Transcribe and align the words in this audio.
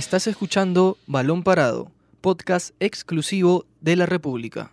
Estás 0.00 0.26
escuchando 0.26 0.96
Balón 1.06 1.42
Parado, 1.42 1.92
podcast 2.22 2.74
exclusivo 2.80 3.66
de 3.82 3.96
la 3.96 4.06
República. 4.06 4.70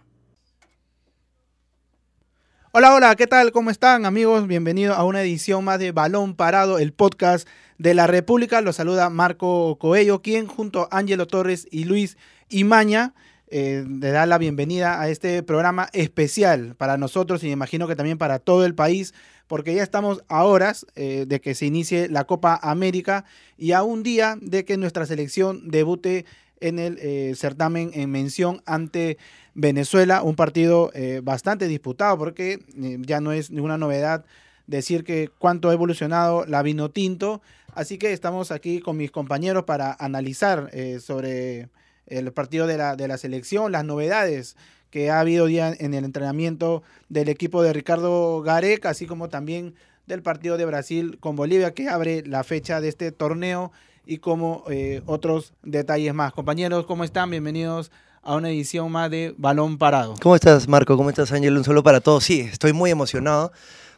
Hola, 2.71 2.95
hola, 2.95 3.13
¿qué 3.17 3.27
tal? 3.27 3.51
¿Cómo 3.51 3.69
están 3.69 4.05
amigos? 4.05 4.47
Bienvenidos 4.47 4.97
a 4.97 5.03
una 5.03 5.21
edición 5.21 5.65
más 5.65 5.79
de 5.79 5.91
Balón 5.91 6.33
Parado, 6.33 6.79
el 6.79 6.93
podcast 6.93 7.45
de 7.77 7.93
la 7.93 8.07
República. 8.07 8.61
Los 8.61 8.77
saluda 8.77 9.09
Marco 9.09 9.77
Coello, 9.77 10.21
quien 10.21 10.47
junto 10.47 10.83
a 10.83 10.97
Ángelo 10.97 11.27
Torres 11.27 11.67
y 11.71 11.83
Luis 11.83 12.17
Imaña 12.47 13.13
eh, 13.49 13.85
le 13.85 14.11
da 14.11 14.25
la 14.25 14.37
bienvenida 14.37 15.01
a 15.01 15.09
este 15.09 15.41
programa 15.41 15.89
especial 15.93 16.75
para 16.75 16.97
nosotros 16.97 17.43
y 17.43 17.47
me 17.47 17.53
imagino 17.53 17.87
que 17.87 17.95
también 17.95 18.17
para 18.17 18.39
todo 18.39 18.65
el 18.65 18.75
país, 18.75 19.13
porque 19.47 19.73
ya 19.73 19.83
estamos 19.83 20.23
a 20.27 20.43
horas 20.43 20.85
eh, 20.95 21.25
de 21.27 21.41
que 21.41 21.55
se 21.55 21.65
inicie 21.65 22.09
la 22.09 22.25
Copa 22.25 22.59
América 22.61 23.25
y 23.57 23.71
a 23.71 23.83
un 23.83 24.03
día 24.03 24.37
de 24.41 24.65
que 24.65 24.77
nuestra 24.77 25.05
selección 25.05 25.69
debute 25.69 26.25
en 26.59 26.79
el 26.79 26.97
eh, 26.99 27.33
certamen 27.35 27.91
en 27.93 28.11
mención 28.11 28.61
ante 28.65 29.17
Venezuela, 29.53 30.21
un 30.21 30.35
partido 30.35 30.91
bastante 31.23 31.67
disputado 31.67 32.15
porque 32.19 32.59
ya 32.99 33.21
no 33.21 33.31
es 33.31 33.49
ninguna 33.49 33.79
novedad 33.79 34.23
decir 34.67 35.03
que 35.03 35.31
cuánto 35.39 35.69
ha 35.69 35.73
evolucionado 35.73 36.45
la 36.45 36.61
vino 36.61 36.91
tinto, 36.91 37.41
así 37.73 37.97
que 37.97 38.13
estamos 38.13 38.51
aquí 38.51 38.81
con 38.81 38.97
mis 38.97 39.09
compañeros 39.09 39.63
para 39.63 39.95
analizar 39.99 40.69
sobre 40.99 41.69
el 42.05 42.31
partido 42.33 42.67
de 42.67 42.77
la, 42.77 42.95
de 42.95 43.07
la 43.07 43.17
selección, 43.17 43.71
las 43.71 43.83
novedades 43.83 44.55
que 44.89 45.09
ha 45.09 45.19
habido 45.19 45.45
día 45.45 45.73
en 45.77 45.93
el 45.93 46.05
entrenamiento 46.05 46.83
del 47.09 47.29
equipo 47.29 47.61
de 47.61 47.73
Ricardo 47.73 48.41
Gareca, 48.41 48.89
así 48.89 49.05
como 49.05 49.29
también 49.29 49.75
del 50.05 50.21
partido 50.21 50.57
de 50.57 50.65
Brasil 50.65 51.17
con 51.19 51.35
Bolivia, 51.35 51.73
que 51.73 51.89
abre 51.89 52.23
la 52.25 52.43
fecha 52.43 52.81
de 52.81 52.89
este 52.89 53.11
torneo 53.11 53.71
y 54.05 54.19
como 54.19 54.63
eh, 54.69 55.01
otros 55.05 55.53
detalles 55.63 56.13
más. 56.13 56.31
Compañeros, 56.33 56.85
¿cómo 56.85 57.03
están? 57.03 57.29
Bienvenidos 57.29 57.91
a 58.23 58.35
una 58.35 58.49
edición 58.49 58.91
más 58.91 59.11
de 59.11 59.35
Balón 59.37 59.77
Parado. 59.77 60.15
¿Cómo 60.21 60.35
estás, 60.35 60.67
Marco? 60.67 60.97
¿Cómo 60.97 61.09
estás, 61.09 61.31
Ángel? 61.31 61.57
Un 61.57 61.63
solo 61.63 61.83
para 61.83 61.99
todos. 61.99 62.23
Sí, 62.23 62.41
estoy 62.41 62.73
muy 62.73 62.91
emocionado 62.91 63.51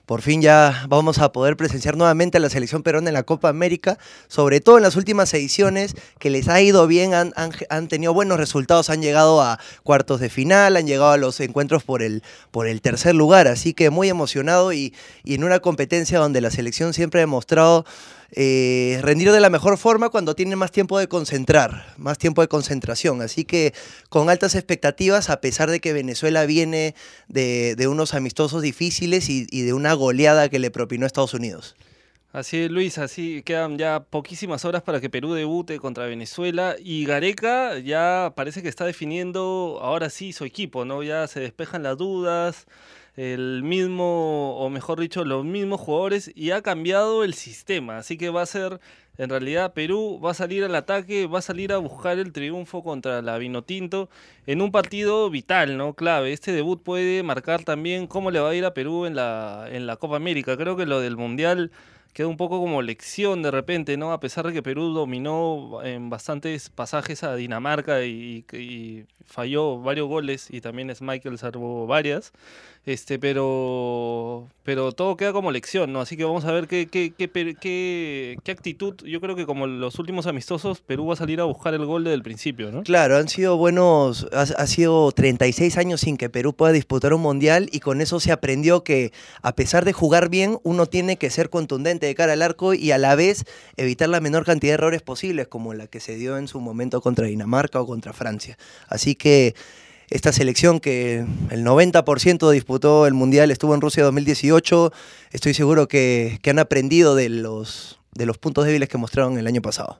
por 0.09 0.23
fin 0.23 0.41
ya 0.41 0.87
vamos 0.89 1.19
a 1.19 1.31
poder 1.31 1.55
presenciar 1.55 1.95
nuevamente 1.95 2.37
a 2.37 2.39
la 2.39 2.49
selección 2.49 2.81
peruana 2.81 3.11
en 3.11 3.13
la 3.13 3.21
Copa 3.21 3.47
América, 3.47 3.99
sobre 4.27 4.59
todo 4.59 4.77
en 4.77 4.81
las 4.81 4.95
últimas 4.95 5.31
ediciones 5.35 5.93
que 6.17 6.31
les 6.31 6.47
ha 6.47 6.59
ido 6.61 6.87
bien, 6.87 7.13
han, 7.13 7.31
han, 7.35 7.87
tenido 7.87 8.11
buenos 8.11 8.39
resultados, 8.39 8.89
han 8.89 9.03
llegado 9.03 9.39
a 9.39 9.59
cuartos 9.83 10.19
de 10.19 10.29
final, 10.31 10.77
han 10.77 10.87
llegado 10.87 11.11
a 11.11 11.17
los 11.17 11.39
encuentros 11.41 11.83
por 11.83 12.01
el, 12.01 12.23
por 12.49 12.65
el 12.65 12.81
tercer 12.81 13.13
lugar, 13.13 13.47
así 13.47 13.75
que 13.75 13.91
muy 13.91 14.09
emocionado 14.09 14.73
y, 14.73 14.95
y 15.23 15.35
en 15.35 15.43
una 15.43 15.59
competencia 15.59 16.17
donde 16.17 16.41
la 16.41 16.49
selección 16.49 16.95
siempre 16.95 17.19
ha 17.19 17.27
demostrado 17.27 17.85
eh, 18.31 18.99
rendir 19.01 19.31
de 19.31 19.39
la 19.39 19.49
mejor 19.49 19.77
forma 19.77 20.09
cuando 20.09 20.35
tiene 20.35 20.55
más 20.55 20.71
tiempo 20.71 20.99
de 20.99 21.07
concentrar, 21.07 21.93
más 21.97 22.17
tiempo 22.17 22.41
de 22.41 22.47
concentración. 22.47 23.21
Así 23.21 23.45
que 23.45 23.73
con 24.09 24.29
altas 24.29 24.55
expectativas, 24.55 25.29
a 25.29 25.41
pesar 25.41 25.69
de 25.69 25.79
que 25.79 25.93
Venezuela 25.93 26.45
viene 26.45 26.95
de, 27.27 27.87
unos 27.87 28.13
amistosos 28.13 28.61
difíciles 28.61 29.29
y, 29.29 29.45
de 29.45 29.73
una 29.73 29.93
goleada 29.93 30.49
que 30.49 30.59
le 30.59 30.71
propinó 30.71 31.05
Estados 31.05 31.33
Unidos. 31.33 31.75
Así 32.31 32.57
es, 32.57 32.69
Luis, 32.69 32.99
así 32.99 33.41
quedan 33.41 33.79
ya 33.79 34.01
poquísimas 34.01 34.63
horas 34.63 34.83
para 34.83 35.01
que 35.01 35.09
Perú 35.09 35.33
debute 35.33 35.79
contra 35.79 36.05
Venezuela 36.05 36.75
y 36.79 37.03
Gareca 37.05 37.79
ya 37.79 38.33
parece 38.35 38.61
que 38.61 38.69
está 38.69 38.85
definiendo 38.85 39.79
ahora 39.81 40.11
sí 40.11 40.31
su 40.31 40.45
equipo, 40.45 40.85
¿no? 40.85 41.01
Ya 41.01 41.25
se 41.25 41.39
despejan 41.39 41.81
las 41.81 41.97
dudas, 41.97 42.67
el 43.19 43.63
mismo, 43.63 44.55
o 44.57 44.69
mejor 44.69 45.01
dicho, 45.01 45.25
los 45.25 45.43
mismos 45.43 45.81
jugadores 45.81 46.31
y 46.35 46.51
ha 46.51 46.61
cambiado 46.61 47.25
el 47.25 47.33
sistema. 47.33 47.97
Así 47.97 48.17
que 48.17 48.29
va 48.29 48.43
a 48.43 48.45
ser, 48.45 48.79
en 49.17 49.29
realidad, 49.29 49.73
Perú 49.73 50.21
va 50.23 50.31
a 50.31 50.33
salir 50.33 50.63
al 50.63 50.73
ataque, 50.73 51.27
va 51.27 51.39
a 51.39 51.41
salir 51.41 51.73
a 51.73 51.79
buscar 51.79 52.17
el 52.17 52.31
triunfo 52.31 52.81
contra 52.81 53.21
la 53.21 53.37
Vinotinto 53.37 54.09
en 54.47 54.61
un 54.61 54.71
partido 54.71 55.29
vital, 55.29 55.75
¿no? 55.75 55.95
Clave. 55.95 56.31
Este 56.31 56.53
debut 56.53 56.81
puede 56.81 57.21
marcar 57.23 57.65
también 57.65 58.07
cómo 58.07 58.31
le 58.31 58.39
va 58.39 58.51
a 58.51 58.55
ir 58.55 58.63
a 58.63 58.73
Perú 58.73 59.05
en 59.05 59.15
la, 59.15 59.67
en 59.69 59.85
la 59.85 59.97
Copa 59.97 60.15
América. 60.15 60.55
Creo 60.55 60.77
que 60.77 60.85
lo 60.85 61.01
del 61.01 61.17
Mundial 61.17 61.71
queda 62.13 62.27
un 62.27 62.37
poco 62.37 62.59
como 62.59 62.81
lección 62.81 63.41
de 63.41 63.51
repente, 63.51 63.97
¿no? 63.97 64.11
A 64.11 64.19
pesar 64.19 64.47
de 64.47 64.53
que 64.53 64.63
Perú 64.63 64.93
dominó 64.93 65.81
en 65.83 66.09
bastantes 66.09 66.69
pasajes 66.69 67.23
a 67.23 67.35
Dinamarca 67.35 68.03
y, 68.03 69.05
falló 69.25 69.79
varios 69.79 70.07
goles 70.07 70.47
y 70.49 70.59
también 70.59 70.89
es 70.89 71.01
Michael 71.01 71.37
salvó 71.37 71.85
varias. 71.85 72.33
Este, 72.85 73.19
pero, 73.19 74.47
pero 74.63 74.93
todo 74.93 75.17
queda 75.17 75.33
como 75.33 75.51
lección, 75.51 75.91
¿no? 75.93 76.01
Así 76.01 76.17
que 76.17 76.23
vamos 76.23 76.45
a 76.45 76.51
ver 76.51 76.67
qué, 76.67 76.87
qué, 76.87 77.13
qué, 77.15 77.29
qué, 77.29 78.51
actitud. 78.51 78.95
Yo 79.05 79.21
creo 79.21 79.35
que 79.35 79.45
como 79.45 79.67
los 79.67 79.99
últimos 79.99 80.27
amistosos, 80.27 80.81
Perú 80.81 81.05
va 81.07 81.13
a 81.13 81.17
salir 81.17 81.39
a 81.41 81.43
buscar 81.43 81.73
el 81.73 81.85
gol 81.85 82.05
desde 82.05 82.15
el 82.15 82.23
principio, 82.23 82.71
¿no? 82.71 82.81
Claro, 82.83 83.17
han 83.17 83.27
sido 83.27 83.57
buenos, 83.57 84.27
ha, 84.31 84.65
sido 84.65 85.11
36 85.11 85.77
años 85.77 86.01
sin 86.01 86.17
que 86.17 86.29
Perú 86.29 86.53
pueda 86.53 86.71
disputar 86.71 87.13
un 87.13 87.21
mundial 87.21 87.69
y 87.71 87.79
con 87.81 88.01
eso 88.01 88.19
se 88.19 88.31
aprendió 88.31 88.83
que 88.83 89.11
a 89.41 89.53
pesar 89.53 89.85
de 89.85 89.93
jugar 89.93 90.29
bien, 90.29 90.57
uno 90.63 90.85
tiene 90.85 91.17
que 91.17 91.29
ser 91.29 91.49
contundente 91.49 92.07
de 92.07 92.15
cara 92.15 92.33
al 92.33 92.41
arco 92.41 92.73
y 92.73 92.91
a 92.91 92.97
la 92.97 93.15
vez 93.15 93.45
evitar 93.77 94.09
la 94.09 94.21
menor 94.21 94.45
cantidad 94.45 94.71
de 94.71 94.75
errores 94.75 95.01
posibles, 95.01 95.47
como 95.47 95.73
la 95.73 95.87
que 95.87 95.99
se 95.99 96.15
dio 96.15 96.37
en 96.37 96.47
su 96.47 96.59
momento 96.59 97.01
contra 97.01 97.27
Dinamarca 97.27 97.81
o 97.81 97.85
contra 97.85 98.13
Francia. 98.13 98.57
Así 98.87 99.15
que 99.15 99.53
esta 100.09 100.31
selección 100.31 100.79
que 100.79 101.25
el 101.49 101.65
90% 101.65 102.51
disputó 102.51 103.05
el 103.05 103.13
Mundial, 103.13 103.51
estuvo 103.51 103.75
en 103.75 103.81
Rusia 103.81 104.03
2018, 104.03 104.91
estoy 105.31 105.53
seguro 105.53 105.87
que, 105.87 106.39
han 106.47 106.59
aprendido 106.59 107.15
de 107.15 107.29
los, 107.29 107.99
de 108.13 108.25
los 108.25 108.37
puntos 108.37 108.65
débiles 108.65 108.89
que 108.89 108.97
mostraron 108.97 109.37
el 109.37 109.47
año 109.47 109.61
pasado. 109.61 109.99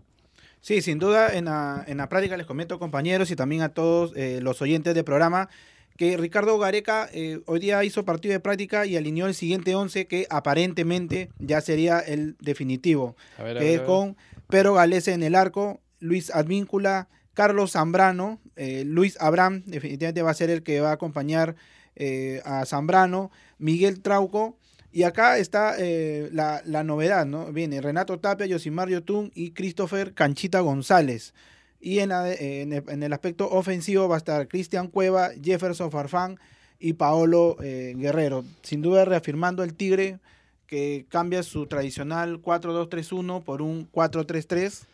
Sí, 0.62 0.82
sin 0.82 1.00
duda, 1.00 1.34
en 1.34 1.46
la, 1.46 2.08
práctica 2.10 2.36
les 2.38 2.46
comento 2.46 2.80
compañeros 2.80 3.32
y 3.32 3.36
también 3.36 3.62
a 3.62 3.70
todos 3.70 4.12
eh, 4.16 4.40
los 4.42 4.62
oyentes 4.62 4.94
del 4.94 5.04
programa 5.04 5.50
que 6.00 6.16
Ricardo 6.16 6.58
Gareca 6.58 7.10
eh, 7.12 7.42
hoy 7.46 7.60
día 7.60 7.84
hizo 7.84 8.06
partido 8.06 8.32
de 8.32 8.40
práctica 8.40 8.86
y 8.86 8.96
alineó 8.96 9.28
el 9.28 9.34
siguiente 9.34 9.76
11 9.76 10.08
que 10.08 10.28
aparentemente 10.30 11.30
ya 11.40 11.60
sería 11.60 12.00
el 12.00 12.38
definitivo, 12.40 13.18
que 13.38 13.74
es 13.74 13.82
con 13.82 14.16
Pedro 14.48 14.76
Galese 14.76 15.12
en 15.12 15.24
el 15.24 15.36
arco, 15.36 15.82
Luis 16.00 16.34
Advíncula, 16.34 17.10
Carlos 17.34 17.72
Zambrano, 17.72 18.40
eh, 18.56 18.84
Luis 18.86 19.18
Abraham, 19.20 19.64
definitivamente 19.66 20.22
va 20.22 20.32
a 20.32 20.36
ser 20.36 20.50
el 20.50 20.64
que 20.64 20.82
va 20.82 20.90
a 20.90 20.94
acompañar 20.94 21.56
eh, 21.96 22.42
a 22.46 22.66
Zambrano, 22.66 23.32
Miguel 23.58 24.02
Trauco, 24.02 24.58
y 24.92 25.04
acá 25.04 25.38
está 25.38 25.76
eh, 25.78 26.30
la, 26.32 26.84
novedad, 26.84 27.26
¿no? 27.26 27.52
Viene 27.54 27.80
Renato 27.80 28.20
Tapia, 28.20 28.48
Yosimar 28.48 28.90
Yotun 28.90 29.32
y 29.36 29.52
Christopher 29.52 30.14
Canchita 30.14 30.62
González. 30.62 31.34
Y 31.80 32.00
en, 32.00 32.12
en, 32.12 33.04
el, 33.04 33.14
aspecto 33.14 33.50
ofensivo 33.50 34.10
va 34.10 34.16
a 34.16 34.18
estar 34.18 34.48
Cristian 34.48 34.88
Cueva, 34.88 35.30
Jefferson 35.42 35.92
Farfán 35.92 36.40
y 36.80 36.94
Paolo 36.94 37.56
Guerrero. 37.60 38.44
Sin 38.64 38.82
duda 38.82 39.06
reafirmando 39.06 39.64
el 39.64 39.76
Tigre 39.76 40.20
que 40.70 41.06
cambia 41.10 41.42
su 41.44 41.68
tradicional 41.68 42.42
4-2-3-1 42.42 43.44
por 43.44 43.62
un 43.62 43.90
4-3-3 43.92 44.88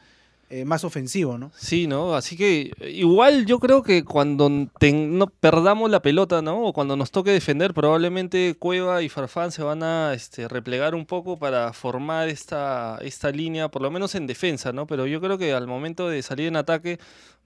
eh, 0.49 0.63
más 0.63 0.83
ofensivo, 0.83 1.39
¿no? 1.39 1.51
Sí, 1.57 1.87
¿no? 1.87 2.13
Así 2.13 2.37
que 2.37 2.71
igual 2.87 3.47
yo 3.47 3.59
creo 3.59 3.81
que 3.81 4.05
cuando 4.05 4.47
no 4.49 5.27
perdamos 5.27 5.89
la 5.89 6.03
pelota, 6.03 6.43
¿no? 6.43 6.65
O 6.65 6.71
cuando 6.73 6.95
nos 6.95 7.09
toque 7.09 7.31
defender, 7.31 7.73
probablemente 7.73 8.55
Cueva 8.59 9.01
y 9.01 9.09
Farfán 9.09 9.51
se 9.51 9.63
van 9.63 9.81
a 9.81 10.13
este, 10.13 10.47
replegar 10.47 10.93
un 10.93 11.07
poco 11.07 11.39
para 11.39 11.73
formar 11.73 12.29
esta, 12.29 12.99
esta 13.01 13.31
línea, 13.31 13.69
por 13.69 13.81
lo 13.81 13.89
menos 13.89 14.13
en 14.13 14.27
defensa, 14.27 14.71
¿no? 14.71 14.85
Pero 14.85 15.07
yo 15.07 15.19
creo 15.19 15.39
que 15.39 15.51
al 15.51 15.65
momento 15.65 16.09
de 16.09 16.21
salir 16.21 16.47
en 16.47 16.57
ataque 16.57 16.99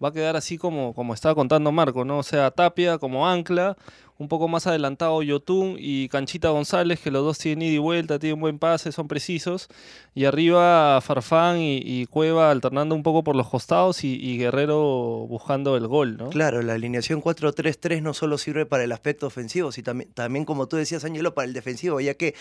va 0.04 0.10
a 0.10 0.14
quedar 0.14 0.36
así 0.36 0.58
como, 0.58 0.94
como 0.94 1.14
estaba 1.14 1.36
contando 1.36 1.72
Marco, 1.72 2.04
¿no? 2.04 2.18
O 2.18 2.24
sea, 2.24 2.52
Tapia 2.52 2.98
como 2.98 3.30
ancla, 3.30 3.78
un 4.20 4.28
poco 4.28 4.50
más 4.50 4.68
adelantado 4.68 5.24
Yotun 5.24 5.78
y 5.80 6.10
Canchita 6.10 6.50
González, 6.50 7.00
que 7.00 7.10
los 7.10 7.24
dos 7.24 7.38
tienen 7.38 7.70
ida 7.70 7.76
y 7.76 7.78
vuelta, 7.78 8.20
tienen 8.20 8.40
buen 8.42 8.60
pase, 8.60 8.92
son 8.92 9.08
precisos. 9.08 9.70
Y 10.14 10.26
arriba 10.26 11.00
Farfán 11.02 11.58
y, 11.60 12.06
Cueva 12.08 12.52
alternando 12.52 12.96
un 12.96 13.04
poco 13.04 13.24
por 13.24 13.38
los 13.38 13.50
costados 13.50 14.04
y, 14.04 14.38
Guerrero 14.38 15.26
buscando 15.28 15.78
el 15.78 15.88
gol, 15.88 16.18
¿no? 16.18 16.30
Claro, 16.30 16.62
la 16.62 16.74
alineación 16.74 17.22
4-3-3 17.22 18.02
no 18.02 18.14
solo 18.14 18.38
sirve 18.38 18.66
para 18.66 18.84
el 18.84 18.92
aspecto 18.92 19.26
ofensivo, 19.26 19.72
sino 19.72 19.86
también, 19.86 20.12
también, 20.14 20.44
como 20.44 20.68
tú 20.68 20.76
decías, 20.76 21.06
Ángelo, 21.06 21.34
para 21.34 21.48
el 21.48 21.54
defensivo, 21.54 22.02
ya 22.02 22.14
que 22.14 22.36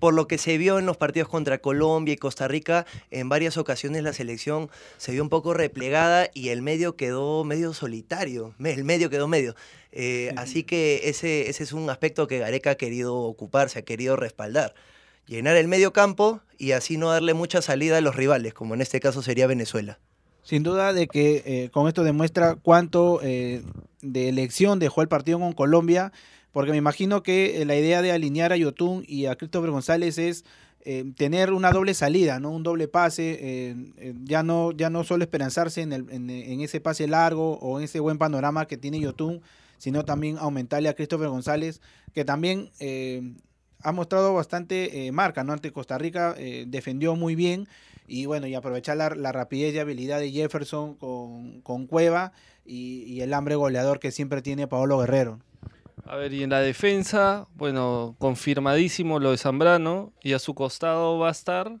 por 0.00 0.14
lo 0.14 0.26
que 0.26 0.38
se 0.38 0.58
vio 0.58 0.80
en 0.80 0.86
los 0.86 0.96
partidos 0.96 1.28
contra 1.28 1.58
Colombia 1.58 2.14
y 2.14 2.16
Costa 2.16 2.48
Rica, 2.48 2.84
en 3.12 3.28
varias 3.28 3.56
ocasiones 3.56 4.02
la 4.02 4.12
selección 4.12 4.70
se 4.96 5.12
vio 5.12 5.22
un 5.22 5.28
poco 5.28 5.54
replegada 5.54 6.28
y 6.34 6.48
el 6.48 6.62
medio 6.62 6.96
quedó 6.96 7.44
medio 7.44 7.72
solitario, 7.74 8.54
el 8.58 8.82
medio 8.82 9.08
quedó 9.08 9.28
medio. 9.28 9.54
Eh, 9.92 10.32
así 10.36 10.64
que 10.64 11.02
ese, 11.04 11.48
ese 11.50 11.62
es 11.62 11.72
un 11.72 11.88
aspecto 11.90 12.26
que 12.26 12.38
Gareca 12.38 12.70
ha 12.70 12.74
querido 12.76 13.16
ocuparse, 13.16 13.78
ha 13.78 13.82
querido 13.82 14.16
respaldar. 14.16 14.74
Llenar 15.26 15.56
el 15.56 15.68
medio 15.68 15.92
campo 15.92 16.40
y 16.58 16.72
así 16.72 16.96
no 16.96 17.10
darle 17.10 17.34
mucha 17.34 17.62
salida 17.62 17.98
a 17.98 18.00
los 18.00 18.16
rivales, 18.16 18.54
como 18.54 18.74
en 18.74 18.80
este 18.80 19.00
caso 19.00 19.22
sería 19.22 19.46
Venezuela. 19.46 19.98
Sin 20.42 20.62
duda 20.64 20.92
de 20.92 21.06
que 21.06 21.42
eh, 21.46 21.70
con 21.70 21.86
esto 21.86 22.02
demuestra 22.02 22.56
cuánto 22.56 23.20
eh, 23.22 23.62
de 24.00 24.28
elección 24.28 24.80
dejó 24.80 25.02
el 25.02 25.08
partido 25.08 25.38
con 25.38 25.52
Colombia, 25.52 26.12
porque 26.50 26.72
me 26.72 26.76
imagino 26.76 27.22
que 27.22 27.64
la 27.64 27.76
idea 27.76 28.02
de 28.02 28.12
alinear 28.12 28.52
a 28.52 28.56
Yotun 28.56 29.04
y 29.06 29.26
a 29.26 29.36
Cristóbal 29.36 29.70
González 29.70 30.18
es 30.18 30.44
eh, 30.84 31.04
tener 31.16 31.52
una 31.52 31.70
doble 31.70 31.94
salida, 31.94 32.40
¿no? 32.40 32.50
Un 32.50 32.64
doble 32.64 32.88
pase, 32.88 33.38
eh, 33.40 33.76
eh, 33.98 34.14
ya, 34.24 34.42
no, 34.42 34.72
ya 34.72 34.90
no 34.90 35.04
solo 35.04 35.22
esperanzarse 35.22 35.80
en, 35.80 35.92
el, 35.92 36.10
en, 36.10 36.28
en 36.28 36.60
ese 36.60 36.80
pase 36.80 37.06
largo 37.06 37.56
o 37.58 37.78
en 37.78 37.84
ese 37.84 38.00
buen 38.00 38.18
panorama 38.18 38.66
que 38.66 38.76
tiene 38.76 38.98
Yotun, 38.98 39.42
sino 39.82 40.04
también 40.04 40.38
aumentarle 40.38 40.88
a 40.88 40.94
Christopher 40.94 41.26
González, 41.26 41.80
que 42.14 42.24
también 42.24 42.70
eh, 42.78 43.34
ha 43.80 43.90
mostrado 43.90 44.32
bastante 44.32 45.08
eh, 45.08 45.10
marca, 45.10 45.42
¿no? 45.42 45.52
Ante 45.52 45.72
Costa 45.72 45.98
Rica 45.98 46.36
eh, 46.38 46.66
defendió 46.68 47.16
muy 47.16 47.34
bien 47.34 47.66
y 48.06 48.26
bueno, 48.26 48.46
y 48.46 48.54
aprovechar 48.54 48.96
la, 48.96 49.32
rapidez 49.32 49.74
y 49.74 49.80
habilidad 49.80 50.20
de 50.20 50.30
Jefferson 50.30 50.94
con, 50.94 51.62
con 51.62 51.88
Cueva 51.88 52.30
y, 52.64 53.02
y 53.08 53.22
el 53.22 53.34
hambre 53.34 53.56
goleador 53.56 53.98
que 53.98 54.12
siempre 54.12 54.40
tiene 54.40 54.68
Paolo 54.68 54.98
Guerrero. 54.98 55.40
A 56.04 56.14
ver, 56.14 56.32
y 56.32 56.44
en 56.44 56.50
la 56.50 56.60
defensa, 56.60 57.48
bueno, 57.56 58.14
confirmadísimo 58.20 59.18
lo 59.18 59.32
de 59.32 59.38
Zambrano 59.38 60.12
y 60.22 60.34
a 60.34 60.38
su 60.38 60.54
costado 60.54 61.18
va 61.18 61.26
a 61.26 61.32
estar 61.32 61.72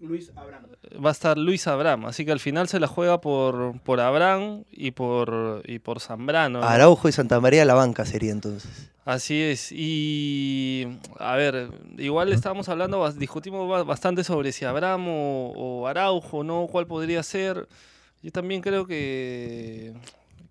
Luis 0.00 0.32
Abraham. 0.34 0.62
va 1.04 1.10
a 1.10 1.12
estar 1.12 1.36
Luis 1.38 1.66
Abraham, 1.66 2.06
así 2.06 2.24
que 2.24 2.32
al 2.32 2.40
final 2.40 2.68
se 2.68 2.80
la 2.80 2.86
juega 2.86 3.20
por, 3.20 3.78
por 3.82 4.00
Abraham 4.00 4.64
y 4.70 4.92
por 4.92 5.62
y 5.66 5.78
por 5.78 6.00
Zambrano. 6.00 6.60
¿no? 6.60 6.66
Araujo 6.66 7.08
y 7.08 7.12
Santa 7.12 7.38
María 7.40 7.64
la 7.64 7.74
banca 7.74 8.04
sería 8.06 8.32
entonces. 8.32 8.90
Así 9.04 9.40
es. 9.40 9.72
Y 9.72 10.86
a 11.18 11.34
ver, 11.36 11.70
igual 11.98 12.32
estábamos 12.32 12.68
hablando, 12.68 13.10
discutimos 13.12 13.68
ba- 13.68 13.82
bastante 13.82 14.24
sobre 14.24 14.52
si 14.52 14.64
Abraham 14.64 15.08
o, 15.08 15.52
o 15.56 15.86
Araujo, 15.86 16.44
¿no? 16.44 16.66
¿Cuál 16.70 16.86
podría 16.86 17.22
ser? 17.22 17.66
Yo 18.22 18.30
también 18.30 18.60
creo 18.60 18.86
que, 18.86 19.94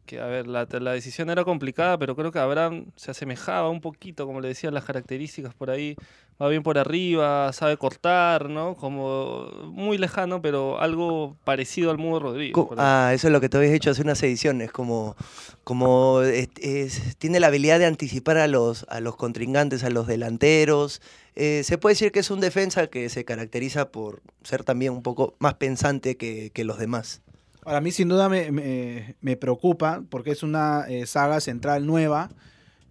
que 0.06 0.20
a 0.20 0.26
ver, 0.26 0.48
la, 0.48 0.68
la 0.80 0.92
decisión 0.92 1.30
era 1.30 1.44
complicada, 1.44 1.98
pero 2.00 2.16
creo 2.16 2.32
que 2.32 2.40
Abraham 2.40 2.86
se 2.96 3.12
asemejaba 3.12 3.70
un 3.70 3.82
poquito, 3.82 4.26
como 4.26 4.42
le 4.42 4.48
decían 4.50 4.74
las 4.74 4.84
características 4.84 5.54
por 5.54 5.70
ahí. 5.70 5.96
Va 6.42 6.48
bien 6.48 6.64
por 6.64 6.78
arriba, 6.78 7.52
sabe 7.52 7.76
cortar, 7.76 8.50
¿no? 8.50 8.76
Como 8.76 9.48
muy 9.74 9.98
lejano, 9.98 10.42
pero 10.42 10.80
algo 10.80 11.36
parecido 11.44 11.92
al 11.92 11.98
Mudo 11.98 12.20
Rodríguez. 12.20 12.54
Ah, 12.78 13.12
eso 13.14 13.28
es 13.28 13.34
lo 13.34 13.42
que 13.42 13.50
te 13.50 13.58
habéis 13.58 13.74
hecho 13.74 13.92
hace 13.92 14.02
unas 14.04 14.24
ediciones, 14.24 14.72
como, 14.72 15.18
como 15.66 16.22
es- 16.22 16.48
es- 16.62 17.18
tiene 17.18 17.42
la 17.42 17.48
habilidad 17.48 17.78
de 17.80 17.86
anticipar 17.88 18.38
a 18.38 18.48
los, 18.48 18.86
a 18.88 19.02
los 19.02 19.18
contrincantes, 19.18 19.84
a 19.84 19.90
los 19.90 20.08
delanteros. 20.08 21.02
Eh, 21.36 21.64
se 21.66 21.78
puede 21.78 21.96
decir 21.96 22.14
que 22.14 22.20
es 22.20 22.32
un 22.32 22.40
defensa 22.40 22.88
que 22.88 23.10
se 23.10 23.26
caracteriza 23.26 23.90
por 23.90 24.22
ser 24.44 24.64
también 24.64 24.94
un 24.94 25.04
poco 25.04 25.36
más 25.40 25.56
pensante 25.56 26.16
que, 26.16 26.52
que 26.54 26.64
los 26.64 26.80
demás. 26.80 27.22
Ahora, 27.66 27.80
a 27.80 27.82
mí 27.82 27.92
sin 27.92 28.08
duda 28.08 28.30
me, 28.30 28.50
me- 28.54 29.16
me 29.20 29.36
preocupa 29.36 30.04
porque 30.10 30.32
es 30.32 30.44
una 30.44 30.86
eh, 30.88 31.06
saga 31.06 31.42
central 31.42 31.86
nueva. 31.86 32.30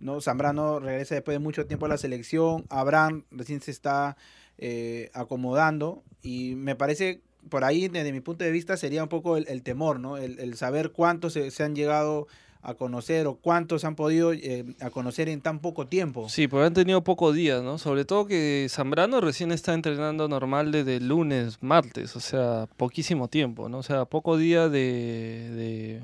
¿No? 0.00 0.20
Zambrano 0.20 0.80
regresa 0.80 1.14
después 1.14 1.34
de 1.34 1.38
mucho 1.38 1.66
tiempo 1.66 1.86
a 1.86 1.88
la 1.88 1.98
selección. 1.98 2.64
Abraham 2.68 3.24
recién 3.30 3.60
se 3.60 3.70
está 3.70 4.16
eh, 4.58 5.10
acomodando. 5.14 6.02
Y 6.22 6.56
me 6.56 6.74
parece, 6.74 7.20
por 7.48 7.64
ahí, 7.64 7.88
desde 7.88 8.12
mi 8.12 8.20
punto 8.20 8.44
de 8.44 8.50
vista, 8.50 8.76
sería 8.76 9.02
un 9.02 9.08
poco 9.08 9.36
el, 9.36 9.62
temor, 9.62 10.00
¿no? 10.00 10.16
El, 10.16 10.54
saber 10.56 10.90
cuántos 10.90 11.34
se, 11.34 11.62
han 11.62 11.76
llegado 11.76 12.26
a 12.60 12.74
conocer 12.74 13.28
o 13.28 13.36
cuántos 13.36 13.84
han 13.84 13.94
podido 13.94 14.32
eh, 14.32 14.64
a 14.80 14.90
conocer 14.90 15.28
en 15.28 15.40
tan 15.40 15.60
poco 15.60 15.86
tiempo. 15.86 16.28
Sí, 16.28 16.48
porque 16.48 16.66
han 16.66 16.74
tenido 16.74 17.04
pocos 17.04 17.36
días, 17.36 17.62
¿no? 17.62 17.78
Sobre 17.78 18.04
todo 18.04 18.26
que 18.26 18.66
Zambrano 18.68 19.20
recién 19.20 19.52
está 19.52 19.74
entrenando 19.74 20.26
normal 20.26 20.72
desde 20.72 20.98
lunes, 20.98 21.62
martes, 21.62 22.16
o 22.16 22.20
sea, 22.20 22.68
poquísimo 22.76 23.28
tiempo, 23.28 23.68
¿no? 23.68 23.78
O 23.78 23.82
sea, 23.84 24.06
poco 24.06 24.36
día 24.36 24.68
de, 24.68 25.50
de, 25.54 26.02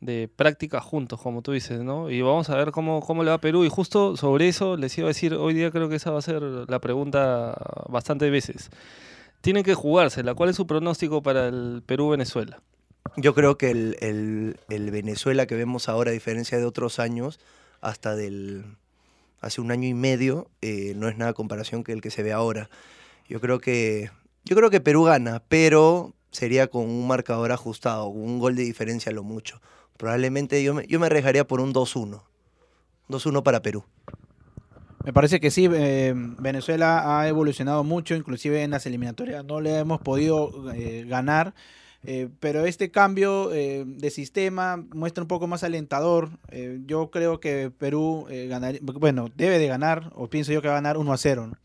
de 0.00 0.28
práctica 0.34 0.80
juntos, 0.80 1.20
como 1.20 1.42
tú 1.42 1.52
dices, 1.52 1.80
¿no? 1.80 2.10
Y 2.10 2.22
vamos 2.22 2.48
a 2.50 2.56
ver 2.56 2.70
cómo, 2.70 3.00
cómo 3.00 3.22
le 3.22 3.30
va 3.30 3.38
Perú. 3.38 3.64
Y 3.64 3.68
justo 3.68 4.16
sobre 4.16 4.48
eso 4.48 4.76
les 4.76 4.96
iba 4.96 5.06
a 5.06 5.08
decir, 5.14 5.34
hoy 5.34 5.52
día 5.54 5.70
creo 5.70 5.88
que 5.88 5.96
esa 5.96 6.10
va 6.10 6.18
a 6.18 6.22
ser 6.22 6.42
la 6.42 6.78
pregunta 6.78 7.56
bastantes 7.88 8.30
veces. 8.30 8.70
Tienen 9.42 9.62
que 9.62 9.74
jugársela. 9.74 10.34
¿Cuál 10.34 10.50
es 10.50 10.56
su 10.56 10.66
pronóstico 10.66 11.22
para 11.22 11.48
el 11.48 11.82
Perú-Venezuela? 11.84 12.60
Yo 13.16 13.34
creo 13.34 13.58
que 13.58 13.70
el, 13.70 13.96
el- 14.00 14.56
el 14.68 14.90
Venezuela 14.90 15.46
que 15.46 15.54
vemos 15.56 15.88
ahora, 15.88 16.10
a 16.10 16.14
diferencia 16.14 16.58
de 16.58 16.64
otros 16.64 16.98
años, 16.98 17.40
hasta 17.80 18.14
del 18.16 18.64
hace 19.40 19.60
un 19.62 19.70
año 19.70 19.88
y 19.88 19.94
medio, 19.94 20.48
eh, 20.60 20.92
no 20.96 21.08
es 21.08 21.16
nada 21.16 21.32
comparación 21.32 21.82
que 21.82 21.92
el 21.92 22.02
que 22.02 22.10
se 22.10 22.22
ve 22.22 22.32
ahora. 22.32 22.68
Yo 23.28 23.40
creo 23.40 23.58
que 23.58 24.10
yo 24.44 24.54
creo 24.56 24.68
que 24.70 24.80
Perú 24.80 25.04
gana, 25.04 25.42
pero 25.48 26.12
sería 26.30 26.68
con 26.68 26.82
un 26.82 27.06
marcador 27.06 27.52
ajustado, 27.52 28.06
un 28.06 28.38
gol 28.38 28.56
de 28.56 28.62
diferencia 28.62 29.10
a 29.10 29.14
lo 29.14 29.22
mucho. 29.22 29.60
Probablemente 29.96 30.62
yo 30.62 30.74
me, 30.74 30.86
yo 30.86 30.98
me 31.00 31.06
arriesgaría 31.06 31.46
por 31.46 31.60
un 31.60 31.74
2-1. 31.74 32.22
2-1 33.08 33.42
para 33.42 33.60
Perú. 33.62 33.84
Me 35.04 35.12
parece 35.12 35.40
que 35.40 35.50
sí, 35.50 35.68
eh, 35.72 36.12
Venezuela 36.14 37.20
ha 37.20 37.26
evolucionado 37.26 37.84
mucho, 37.84 38.14
inclusive 38.14 38.62
en 38.62 38.70
las 38.70 38.84
eliminatorias 38.84 39.44
no 39.44 39.60
le 39.60 39.78
hemos 39.78 40.00
podido 40.00 40.70
eh, 40.74 41.06
ganar, 41.08 41.54
eh, 42.02 42.28
pero 42.38 42.64
este 42.64 42.90
cambio 42.90 43.52
eh, 43.52 43.84
de 43.86 44.10
sistema 44.10 44.82
muestra 44.94 45.22
un 45.22 45.28
poco 45.28 45.46
más 45.46 45.64
alentador. 45.64 46.30
Eh, 46.48 46.80
yo 46.86 47.10
creo 47.10 47.40
que 47.40 47.70
Perú 47.70 48.26
eh, 48.30 48.46
ganaría, 48.46 48.80
bueno, 48.82 49.28
debe 49.36 49.58
de 49.58 49.66
ganar, 49.66 50.10
o 50.14 50.28
pienso 50.28 50.52
yo 50.52 50.62
que 50.62 50.68
va 50.68 50.74
a 50.74 50.78
ganar 50.78 50.96
1 50.98 51.12
a 51.12 51.16
0. 51.16 51.46
¿no? 51.46 51.56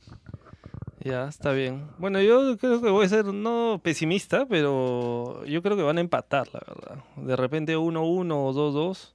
Ya, 1.05 1.27
está 1.27 1.51
bien. 1.51 1.87
Bueno, 1.99 2.19
yo 2.19 2.57
creo 2.57 2.81
que 2.81 2.89
voy 2.89 3.05
a 3.05 3.09
ser 3.09 3.25
no 3.25 3.79
pesimista, 3.83 4.47
pero 4.47 5.45
yo 5.45 5.61
creo 5.61 5.77
que 5.77 5.83
van 5.83 5.99
a 5.99 6.01
empatar, 6.01 6.47
la 6.51 6.61
verdad. 6.67 7.03
De 7.15 7.35
repente 7.35 7.77
1-1 7.77 8.31
o 8.33 8.53
2-2, 8.53 9.13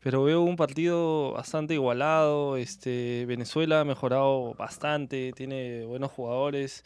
pero 0.00 0.22
veo 0.24 0.40
un 0.40 0.56
partido 0.56 1.32
bastante 1.32 1.74
igualado. 1.74 2.56
Este, 2.56 3.26
Venezuela 3.26 3.80
ha 3.80 3.84
mejorado 3.84 4.54
bastante, 4.54 5.32
tiene 5.34 5.84
buenos 5.84 6.10
jugadores. 6.10 6.84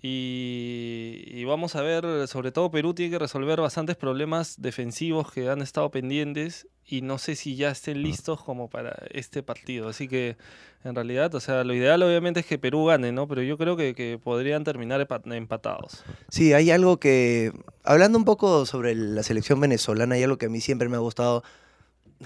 Y, 0.00 1.24
y 1.26 1.44
vamos 1.44 1.74
a 1.74 1.82
ver, 1.82 2.28
sobre 2.28 2.52
todo 2.52 2.70
Perú 2.70 2.94
tiene 2.94 3.10
que 3.10 3.18
resolver 3.18 3.60
bastantes 3.60 3.96
problemas 3.96 4.60
defensivos 4.60 5.32
que 5.32 5.48
han 5.48 5.60
estado 5.60 5.90
pendientes 5.90 6.68
y 6.86 7.02
no 7.02 7.18
sé 7.18 7.36
si 7.36 7.56
ya 7.56 7.70
estén 7.70 8.02
listos 8.02 8.42
como 8.42 8.70
para 8.70 8.96
este 9.10 9.42
partido. 9.42 9.88
Así 9.88 10.08
que 10.08 10.36
en 10.84 10.94
realidad, 10.94 11.34
o 11.34 11.40
sea, 11.40 11.64
lo 11.64 11.74
ideal 11.74 12.02
obviamente 12.02 12.40
es 12.40 12.46
que 12.46 12.58
Perú 12.58 12.86
gane, 12.86 13.12
¿no? 13.12 13.28
Pero 13.28 13.42
yo 13.42 13.58
creo 13.58 13.76
que, 13.76 13.94
que 13.94 14.18
podrían 14.22 14.64
terminar 14.64 15.06
empatados. 15.26 16.04
Sí, 16.30 16.52
hay 16.54 16.70
algo 16.70 16.98
que, 16.98 17.52
hablando 17.84 18.18
un 18.18 18.24
poco 18.24 18.64
sobre 18.64 18.94
la 18.94 19.22
selección 19.22 19.60
venezolana, 19.60 20.14
hay 20.14 20.22
algo 20.22 20.38
que 20.38 20.46
a 20.46 20.48
mí 20.48 20.60
siempre 20.60 20.88
me 20.88 20.96
ha 20.96 21.00
gustado 21.00 21.42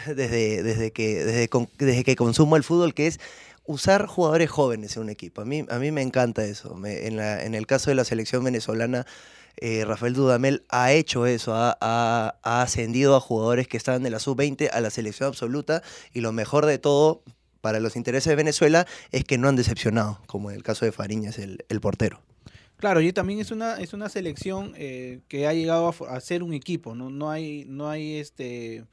desde, 0.06 0.62
desde, 0.62 0.92
que, 0.92 1.24
desde, 1.24 1.50
desde 1.78 2.04
que 2.04 2.16
consumo 2.16 2.56
el 2.56 2.62
fútbol, 2.62 2.94
que 2.94 3.08
es 3.08 3.18
usar 3.64 4.06
jugadores 4.06 4.50
jóvenes 4.50 4.96
en 4.96 5.02
un 5.04 5.10
equipo. 5.10 5.42
A 5.42 5.44
mí, 5.44 5.64
a 5.68 5.78
mí 5.78 5.90
me 5.90 6.02
encanta 6.02 6.44
eso. 6.44 6.76
En, 6.84 7.16
la- 7.16 7.42
en 7.44 7.54
el 7.54 7.66
caso 7.66 7.90
de 7.90 7.94
la 7.96 8.04
selección 8.04 8.42
venezolana, 8.44 9.06
eh, 9.56 9.84
Rafael 9.84 10.14
Dudamel 10.14 10.64
ha 10.70 10.92
hecho 10.92 11.26
eso, 11.26 11.54
ha, 11.54 11.76
ha- 11.80 12.34
ascendido 12.42 13.14
a 13.16 13.20
jugadores 13.20 13.68
que 13.68 13.76
estaban 13.76 14.02
de 14.02 14.10
la 14.10 14.18
sub-20 14.18 14.70
a 14.72 14.80
la 14.80 14.90
selección 14.90 15.28
absoluta 15.28 15.82
y 16.12 16.20
lo 16.22 16.32
mejor 16.32 16.66
de 16.66 16.78
todo 16.78 17.22
para 17.60 17.78
los 17.78 17.94
intereses 17.94 18.30
de 18.30 18.34
Venezuela 18.34 18.86
es 19.12 19.24
que 19.24 19.38
no 19.38 19.48
han 19.48 19.56
decepcionado, 19.56 20.20
como 20.26 20.50
en 20.50 20.56
el 20.56 20.62
caso 20.62 20.84
de 20.84 20.90
Fariñas, 20.92 21.38
el, 21.38 21.58
portero. 21.80 22.20
Claro, 22.78 23.00
y 23.00 23.12
también 23.12 23.38
es 23.38 23.52
una, 23.52 23.76
es 23.76 23.92
una 23.92 24.08
selección 24.08 24.72
eh, 24.76 25.20
que 25.28 25.46
ha 25.46 25.52
llegado 25.52 25.94
a, 26.08 26.16
a 26.16 26.20
ser 26.20 26.42
un 26.42 26.52
equipo, 26.54 26.96
¿no? 26.96 27.10
No 27.10 27.30
hay, 27.30 27.64
no 27.68 27.88
hay 27.88 28.16
este 28.16 28.84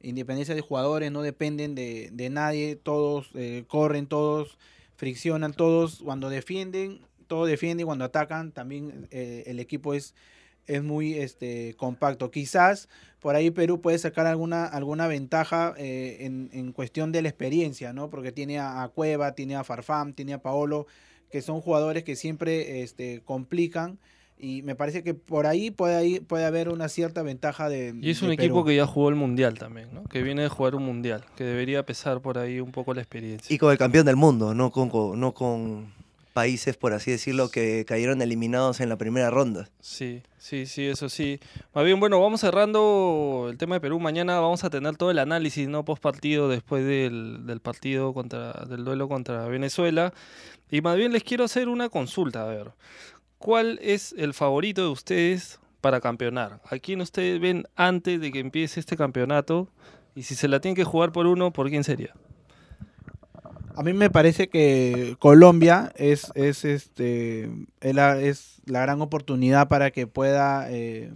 independencia 0.00 0.54
de 0.54 0.60
jugadores, 0.60 1.10
no 1.10 1.22
dependen 1.22 1.74
de, 1.74 2.10
de 2.12 2.30
nadie, 2.30 2.76
todos 2.76 3.30
eh, 3.34 3.64
corren, 3.66 4.06
todos 4.06 4.58
friccionan, 4.96 5.52
todos 5.52 6.00
cuando 6.04 6.28
defienden, 6.28 7.00
todos 7.26 7.48
defienden 7.48 7.86
cuando 7.86 8.04
atacan 8.04 8.52
también 8.52 9.08
eh, 9.10 9.44
el 9.46 9.60
equipo 9.60 9.94
es, 9.94 10.14
es 10.66 10.82
muy 10.82 11.14
este, 11.14 11.74
compacto. 11.76 12.30
Quizás 12.30 12.88
por 13.20 13.34
ahí 13.34 13.50
Perú 13.50 13.80
puede 13.80 13.98
sacar 13.98 14.26
alguna, 14.26 14.64
alguna 14.64 15.08
ventaja 15.08 15.74
eh, 15.76 16.18
en, 16.20 16.50
en 16.52 16.72
cuestión 16.72 17.12
de 17.12 17.22
la 17.22 17.28
experiencia, 17.28 17.92
¿no? 17.92 18.10
Porque 18.10 18.32
tiene 18.32 18.58
a, 18.58 18.82
a 18.82 18.88
Cueva, 18.88 19.34
tiene 19.34 19.56
a 19.56 19.64
Farfán, 19.64 20.14
tiene 20.14 20.34
a 20.34 20.42
Paolo, 20.42 20.86
que 21.30 21.42
son 21.42 21.60
jugadores 21.60 22.04
que 22.04 22.16
siempre 22.16 22.82
este, 22.82 23.20
complican 23.24 23.98
y 24.38 24.62
me 24.62 24.74
parece 24.74 25.02
que 25.02 25.14
por 25.14 25.46
ahí 25.46 25.70
puede, 25.70 26.20
puede 26.20 26.44
haber 26.44 26.68
una 26.68 26.88
cierta 26.88 27.22
ventaja 27.22 27.68
de 27.68 27.94
Y 28.00 28.10
es 28.10 28.22
un 28.22 28.30
equipo 28.32 28.64
que 28.64 28.76
ya 28.76 28.86
jugó 28.86 29.08
el 29.08 29.14
Mundial 29.16 29.58
también, 29.58 29.88
¿no? 29.92 30.04
Que 30.04 30.22
viene 30.22 30.42
de 30.42 30.48
jugar 30.48 30.74
un 30.74 30.84
Mundial, 30.84 31.24
que 31.36 31.44
debería 31.44 31.84
pesar 31.84 32.20
por 32.20 32.38
ahí 32.38 32.60
un 32.60 32.70
poco 32.72 32.94
la 32.94 33.00
experiencia. 33.00 33.52
Y 33.54 33.58
con 33.58 33.72
el 33.72 33.78
campeón 33.78 34.06
del 34.06 34.16
mundo, 34.16 34.54
no 34.54 34.70
con, 34.70 34.88
con- 34.90 35.18
no 35.18 35.34
con 35.34 35.92
países, 36.34 36.76
por 36.76 36.92
así 36.92 37.10
decirlo, 37.10 37.50
que 37.50 37.84
cayeron 37.84 38.22
eliminados 38.22 38.78
en 38.80 38.88
la 38.88 38.96
primera 38.96 39.28
ronda. 39.28 39.68
Sí, 39.80 40.22
sí, 40.38 40.66
sí, 40.66 40.86
eso 40.86 41.08
sí. 41.08 41.40
Más 41.74 41.84
bien, 41.84 41.98
bueno, 41.98 42.20
vamos 42.20 42.40
cerrando 42.42 43.48
el 43.50 43.58
tema 43.58 43.74
de 43.74 43.80
Perú. 43.80 43.98
Mañana 43.98 44.38
vamos 44.38 44.62
a 44.62 44.70
tener 44.70 44.96
todo 44.96 45.10
el 45.10 45.18
análisis, 45.18 45.66
¿no? 45.68 45.84
Post 45.84 46.00
partido, 46.00 46.48
después 46.48 46.84
del, 46.86 47.44
del 47.44 47.58
partido 47.58 48.14
contra, 48.14 48.52
del 48.68 48.84
duelo 48.84 49.08
contra 49.08 49.48
Venezuela. 49.48 50.12
Y 50.70 50.80
más 50.80 50.96
bien 50.96 51.12
les 51.12 51.24
quiero 51.24 51.42
hacer 51.42 51.68
una 51.68 51.88
consulta, 51.88 52.42
a 52.44 52.46
ver. 52.46 52.70
¿Cuál 53.38 53.78
es 53.82 54.14
el 54.18 54.34
favorito 54.34 54.82
de 54.82 54.88
ustedes 54.88 55.60
para 55.80 56.00
campeonar? 56.00 56.60
¿A 56.68 56.78
quién 56.78 57.00
ustedes 57.00 57.40
ven 57.40 57.66
antes 57.76 58.20
de 58.20 58.32
que 58.32 58.40
empiece 58.40 58.80
este 58.80 58.96
campeonato? 58.96 59.68
Y 60.14 60.24
si 60.24 60.34
se 60.34 60.48
la 60.48 60.60
tienen 60.60 60.74
que 60.74 60.84
jugar 60.84 61.12
por 61.12 61.26
uno, 61.26 61.52
¿por 61.52 61.68
quién 61.70 61.84
sería? 61.84 62.14
A 63.76 63.82
mí 63.84 63.92
me 63.92 64.10
parece 64.10 64.48
que 64.48 65.14
Colombia 65.20 65.92
es, 65.94 66.32
es, 66.34 66.64
este, 66.64 67.48
es, 67.80 67.94
la, 67.94 68.80
gran 68.80 69.00
oportunidad 69.00 69.68
para 69.68 69.92
que 69.92 70.08
pueda, 70.08 70.66
eh, 70.72 71.12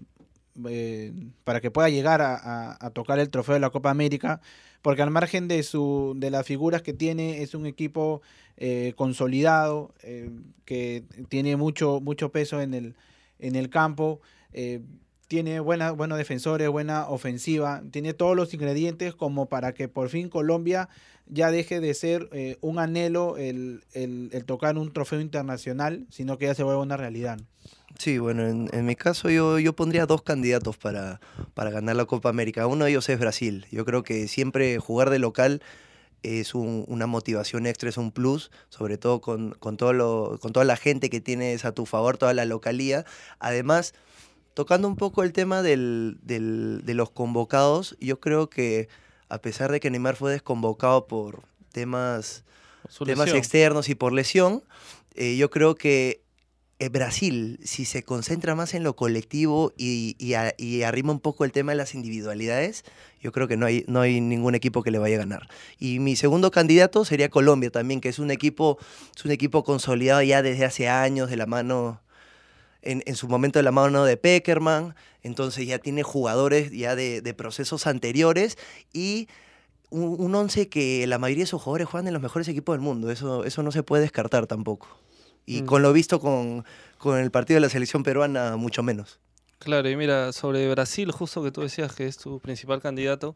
eh, 0.69 1.13
para 1.43 1.61
que 1.61 1.73
pueda 1.73 1.89
llegar 1.89 2.23
a- 2.23 2.77
a 2.81 2.91
tocar 2.91 3.19
el 3.19 3.31
trofeo 3.31 3.55
de 3.55 3.61
la 3.61 3.71
Copa 3.71 3.91
América, 3.91 4.41
porque 4.81 5.03
al 5.03 5.11
margen 5.11 5.49
de, 5.49 5.65
su, 5.65 6.13
de 6.17 6.31
las 6.31 6.47
figuras 6.47 6.83
que 6.83 6.93
tiene, 6.93 7.43
es 7.43 7.55
un 7.57 7.67
equipo 7.67 8.23
eh, 8.65 8.93
consolidado, 8.95 9.93
eh, 10.05 10.31
que 10.65 11.03
tiene 11.29 11.57
mucho, 11.57 12.01
mucho 12.01 12.31
peso 12.31 12.61
en 12.61 12.75
el, 12.75 12.95
en 13.41 13.57
el 13.57 13.69
campo. 13.71 14.21
eh, 14.53 14.81
tiene 15.27 15.61
buena, 15.61 15.93
buenos 15.93 16.19
defensores, 16.19 16.69
buena 16.69 17.09
ofensiva, 17.09 17.83
tiene 17.91 18.13
todos 18.13 18.37
los 18.37 18.53
ingredientes 18.53 19.15
como 19.15 19.47
para 19.47 19.73
que 19.73 19.89
por 19.89 20.11
fin 20.11 20.29
Colombia 20.29 20.91
ya 21.27 21.51
deje 21.51 21.81
de 21.81 21.95
ser 21.95 22.29
eh, 22.33 22.59
un 22.61 22.79
anhelo 22.79 23.39
el, 23.39 23.83
el- 23.95 24.29
el 24.33 24.45
tocar 24.45 24.77
un 24.77 24.93
trofeo 24.93 25.21
internacional, 25.23 26.07
sino 26.11 26.37
que 26.37 26.45
ya 26.47 26.55
se 26.55 26.63
vuelva 26.65 26.83
una 26.83 26.99
realidad. 26.99 27.39
Sí, 27.99 28.19
bueno, 28.19 28.47
en, 28.47 28.69
en 28.73 28.85
mi 28.85 28.95
caso 28.95 29.31
yo, 29.31 29.59
yo 29.59 29.73
pondría 29.73 30.05
dos 30.05 30.21
candidatos 30.23 30.77
para, 30.77 31.19
para 31.55 31.71
ganar 31.71 31.97
la 31.97 32.05
Copa 32.05 32.29
América. 32.29 32.67
Uno 32.67 32.85
de 32.85 32.91
ellos 32.91 33.09
es 33.09 33.19
Brasil. 33.19 33.65
Yo 33.71 33.87
creo 33.87 34.03
que 34.03 34.29
siempre 34.29 34.79
jugar 34.79 35.09
de 35.09 35.19
local 35.19 35.63
es 36.23 36.55
un- 36.55 36.85
una 36.89 37.07
motivación 37.07 37.67
extra, 37.67 37.89
es 37.89 37.97
un 37.97 38.13
plus, 38.13 38.51
sobre 38.69 38.99
todo 38.99 39.21
con, 39.21 39.53
con, 39.59 39.77
todo 39.77 39.93
lo, 39.93 40.39
con 40.41 40.53
toda 40.53 40.65
la 40.65 40.77
gente 40.77 41.11
que 41.11 41.21
tienes 41.21 41.65
a 41.65 41.73
tu 41.73 41.87
favor, 41.87 42.17
toda 42.19 42.33
la 42.35 42.45
localía. 42.45 43.05
Además, 43.39 43.95
tocando 44.55 44.87
un 44.89 44.97
poco 44.97 45.23
el 45.23 45.33
tema 45.33 45.63
del, 45.63 46.19
del- 46.23 46.83
de 46.85 46.95
los 46.95 47.11
convocados, 47.11 47.97
yo 48.01 48.21
creo 48.21 48.49
que 48.51 48.89
a 49.29 49.39
pesar 49.39 49.73
de 49.73 49.81
que 49.81 49.91
Neymar 49.91 50.15
fue 50.17 50.31
desconvocado 50.33 51.07
por 51.07 51.43
temas 51.73 52.45
temas 53.07 53.27
externos 53.39 53.89
y 53.89 53.95
por 53.95 54.13
lesión, 54.13 54.63
eh, 55.15 55.37
yo 55.37 55.51
creo 55.51 55.75
que 55.75 56.23
Brasil, 56.91 57.61
si 57.63 57.85
se 57.85 58.03
concentra 58.03 58.55
más 58.55 58.75
en 58.75 58.83
lo 58.83 58.97
colectivo 58.97 59.73
y 59.77 60.35
arrima 60.85 61.13
un 61.13 61.21
poco 61.21 61.45
el 61.45 61.53
tema 61.53 61.73
de 61.73 61.77
las 61.77 61.95
individualidades, 61.95 62.85
yo 63.21 63.31
creo 63.31 63.47
que 63.47 63.57
no 63.57 63.67
hay, 63.67 63.85
no 63.87 64.01
hay 64.01 64.21
ningún 64.21 64.55
equipo 64.55 64.83
que 64.83 64.91
le 64.91 64.99
vaya 64.99 65.17
a 65.17 65.19
ganar. 65.21 65.49
Y 65.79 66.01
mi 66.01 66.17
segundo 66.17 66.51
candidato 66.51 67.05
sería 67.05 67.29
Colombia 67.29 67.71
también, 67.71 68.01
que 68.01 68.09
es 68.09 68.19
un 68.19 68.31
equipo, 68.31 68.79
es 69.17 69.25
un 69.25 69.31
equipo 69.31 69.63
consolidado 69.63 70.23
ya 70.23 70.43
desde 70.43 70.65
hace 70.65 70.89
años 70.89 71.31
de 71.31 71.37
la 71.37 71.47
mano, 71.47 72.01
en, 72.83 73.03
en 73.07 73.15
su 73.15 73.29
momento 73.29 73.61
de 73.61 73.63
la 73.63 73.71
mano 73.71 74.05
de 74.05 74.17
Peckerman, 74.17 74.97
entonces 75.23 75.67
ya 75.67 75.79
tiene 75.79 76.03
jugadores 76.03 76.73
ya 76.73 76.97
de, 76.97 77.23
de 77.23 77.35
procesos 77.35 77.87
anteriores 77.87 78.59
y 78.93 79.29
un, 79.91 80.17
un 80.19 80.35
once 80.35 80.69
que 80.69 81.07
la 81.07 81.19
mayoría 81.19 81.45
de 81.45 81.49
sus 81.49 81.63
jugadores 81.63 81.87
juegan 81.89 82.09
en 82.09 82.15
los 82.15 82.23
mejores 82.23 82.49
equipos 82.49 82.75
del 82.75 82.81
mundo. 82.81 83.11
Eso, 83.11 83.45
eso 83.45 83.63
no 83.63 83.71
se 83.71 83.85
puede 83.85 84.03
descartar 84.03 84.49
tampoco. 84.49 84.89
Y 85.47 85.63
Mm. 85.63 85.67
con 85.67 85.83
lo 85.83 85.93
visto 85.93 86.21
con, 86.21 86.65
con 86.99 87.19
el 87.19 87.31
partido 87.31 87.57
de 87.57 87.63
la 87.63 87.69
selección 87.69 88.03
peruana, 88.03 88.57
mucho 88.57 88.83
menos. 88.83 89.19
Claro, 89.59 89.89
y 89.89 89.95
mira, 89.97 90.33
sobre 90.33 90.69
Brasil, 90.71 91.11
justo 91.13 91.43
que 91.43 91.53
tú 91.53 91.61
decías 91.61 91.95
que 91.95 92.07
es 92.07 92.17
tu 92.19 92.41
principal 92.41 92.81
candidato, 92.81 93.35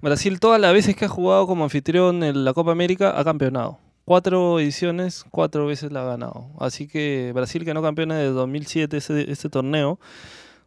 Brasil 0.00 0.40
todas 0.40 0.60
las 0.60 0.72
veces 0.72 0.96
que 0.96 1.04
ha 1.04 1.08
jugado 1.08 1.46
como 1.46 1.62
anfitrión 1.64 2.22
en 2.24 2.44
la 2.44 2.52
Copa 2.52 2.72
América 2.72 3.18
ha 3.18 3.22
campeonado. 3.24 3.78
Cuatro 4.04 4.58
ediciones, 4.58 5.24
cuatro 5.30 5.66
veces 5.66 5.92
la 5.92 6.02
ha 6.02 6.06
ganado. 6.06 6.46
Así 6.58 6.88
que 6.88 7.30
Brasil, 7.34 7.64
que 7.64 7.74
no 7.74 7.82
campeona 7.82 8.16
desde 8.16 8.32
2007 8.32 8.96
ese, 8.96 9.30
este 9.30 9.48
torneo, 9.50 10.00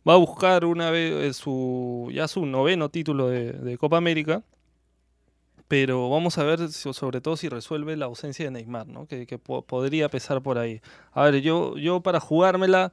va 0.07 0.13
a 0.13 0.17
buscar 0.17 0.63
una 0.63 0.91
vez 0.91 1.11
eh, 1.11 1.33
su, 1.33 2.09
ya 2.13 2.27
su 2.27 2.45
noveno 2.45 2.89
título 2.89 3.27
de, 3.29 3.51
de 3.53 3.77
Copa 3.77 3.97
América. 3.97 4.43
Pero 5.71 6.09
vamos 6.09 6.37
a 6.37 6.43
ver 6.43 6.69
sobre 6.69 7.21
todo 7.21 7.37
si 7.37 7.47
resuelve 7.47 7.95
la 7.95 8.03
ausencia 8.07 8.43
de 8.43 8.51
Neymar, 8.51 8.87
¿no? 8.87 9.05
que, 9.07 9.25
que 9.25 9.37
po- 9.37 9.61
podría 9.61 10.09
pesar 10.09 10.41
por 10.41 10.57
ahí. 10.57 10.81
A 11.13 11.23
ver, 11.23 11.39
yo, 11.41 11.77
yo 11.77 12.01
para 12.01 12.19
jugármela, 12.19 12.91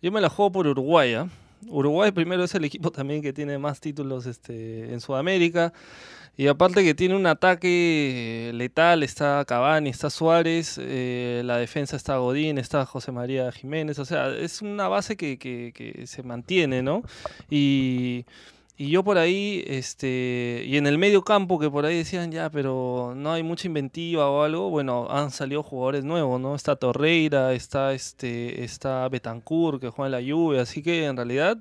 yo 0.00 0.12
me 0.12 0.20
la 0.20 0.28
juego 0.28 0.52
por 0.52 0.68
Uruguay. 0.68 1.14
¿ah? 1.14 1.28
Uruguay 1.66 2.12
primero 2.12 2.44
es 2.44 2.54
el 2.54 2.64
equipo 2.64 2.92
también 2.92 3.20
que 3.20 3.32
tiene 3.32 3.58
más 3.58 3.80
títulos 3.80 4.26
este, 4.26 4.92
en 4.92 5.00
Sudamérica. 5.00 5.72
Y 6.36 6.46
aparte 6.46 6.84
que 6.84 6.94
tiene 6.94 7.16
un 7.16 7.26
ataque 7.26 8.52
letal, 8.54 9.02
está 9.02 9.44
Cavani, 9.44 9.90
está 9.90 10.08
Suárez, 10.08 10.78
eh, 10.80 11.42
la 11.44 11.56
defensa 11.56 11.96
está 11.96 12.18
Godín, 12.18 12.58
está 12.58 12.86
José 12.86 13.10
María 13.10 13.50
Jiménez, 13.50 13.98
o 13.98 14.04
sea, 14.04 14.28
es 14.28 14.62
una 14.62 14.86
base 14.86 15.16
que, 15.16 15.36
que- 15.36 15.72
que 15.74 16.06
se 16.06 16.22
mantiene, 16.22 16.80
¿no? 16.80 17.02
Y, 17.50 18.24
y 18.80 18.88
yo 18.88 19.04
por 19.04 19.18
ahí, 19.18 19.62
este, 19.66 20.64
y 20.66 20.78
en 20.78 20.86
el 20.86 20.96
medio 20.96 21.22
campo 21.22 21.58
que 21.58 21.68
por 21.68 21.84
ahí 21.84 21.98
decían, 21.98 22.32
ya, 22.32 22.48
pero 22.48 23.12
no 23.14 23.30
hay 23.30 23.42
mucha 23.42 23.68
inventiva 23.68 24.30
o 24.30 24.42
algo, 24.42 24.70
bueno, 24.70 25.06
han 25.10 25.30
salido 25.32 25.62
jugadores 25.62 26.02
nuevos, 26.02 26.40
¿no? 26.40 26.54
Está 26.54 26.76
Torreira, 26.76 27.52
está, 27.52 27.92
este, 27.92 28.64
está 28.64 29.06
Betancourt 29.10 29.82
que 29.82 29.90
juega 29.90 30.16
en 30.16 30.26
la 30.26 30.32
Juve, 30.32 30.60
así 30.60 30.82
que 30.82 31.04
en 31.04 31.16
realidad... 31.16 31.58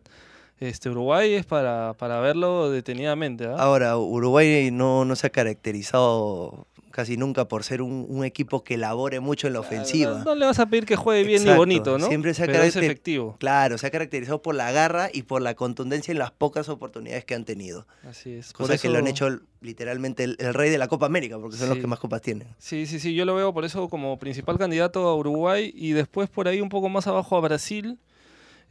Este, 0.61 0.89
Uruguay 0.89 1.35
es 1.35 1.45
para, 1.45 1.93
para 1.93 2.19
verlo 2.19 2.69
detenidamente. 2.69 3.47
¿ah? 3.47 3.55
Ahora, 3.59 3.97
Uruguay 3.97 4.71
no, 4.71 5.05
no 5.05 5.15
se 5.15 5.27
ha 5.27 5.29
caracterizado 5.29 6.67
casi 6.99 7.15
nunca 7.15 7.47
por 7.47 7.63
ser 7.63 7.81
un, 7.81 8.05
un 8.09 8.25
equipo 8.25 8.63
que 8.63 8.75
labore 8.77 9.21
mucho 9.21 9.47
en 9.47 9.53
la 9.53 9.61
ofensiva. 9.61 10.17
No, 10.19 10.23
no 10.25 10.35
le 10.35 10.45
vas 10.45 10.59
a 10.59 10.65
pedir 10.65 10.85
que 10.85 10.97
juegue 10.97 11.23
bien 11.23 11.39
ni 11.43 11.49
Exacto, 11.49 11.57
bonito, 11.59 11.97
¿no? 11.97 12.07
siempre 12.07 12.33
se 12.33 12.43
ha 12.43 12.45
Pero 12.45 12.59
es 12.63 12.75
caracter- 12.75 12.83
efectivo. 12.83 13.37
Claro, 13.39 13.77
se 13.77 13.87
ha 13.87 13.89
caracterizado 13.91 14.41
por 14.41 14.53
la 14.55 14.69
garra 14.73 15.09
y 15.13 15.23
por 15.23 15.41
la 15.41 15.55
contundencia 15.55 16.11
en 16.11 16.19
las 16.19 16.31
pocas 16.31 16.67
oportunidades 16.67 17.23
que 17.23 17.35
han 17.35 17.45
tenido. 17.45 17.87
Así 18.05 18.33
es. 18.33 18.51
Cosa 18.51 18.77
que 18.77 18.89
lo 18.89 18.97
han 18.97 19.07
hecho 19.07 19.39
literalmente 19.61 20.23
el, 20.25 20.35
el 20.39 20.53
rey 20.53 20.69
de 20.69 20.77
la 20.77 20.87
Copa 20.89 21.05
América, 21.05 21.37
porque 21.39 21.55
son 21.57 21.69
los 21.69 21.77
que 21.77 21.87
más 21.87 21.99
copas 21.99 22.21
tienen. 22.21 22.47
Sí, 22.57 22.85
sí, 22.85 22.99
sí, 22.99 23.13
yo 23.15 23.23
lo 23.25 23.33
veo 23.35 23.53
por 23.53 23.63
eso 23.63 23.87
como 23.87 24.17
principal 24.19 24.57
candidato 24.57 25.07
a 25.07 25.15
Uruguay 25.15 25.71
y 25.73 25.91
después 25.93 26.29
por 26.29 26.47
ahí 26.47 26.59
un 26.59 26.69
poco 26.69 26.89
más 26.89 27.07
abajo 27.07 27.37
a 27.37 27.39
Brasil. 27.39 27.97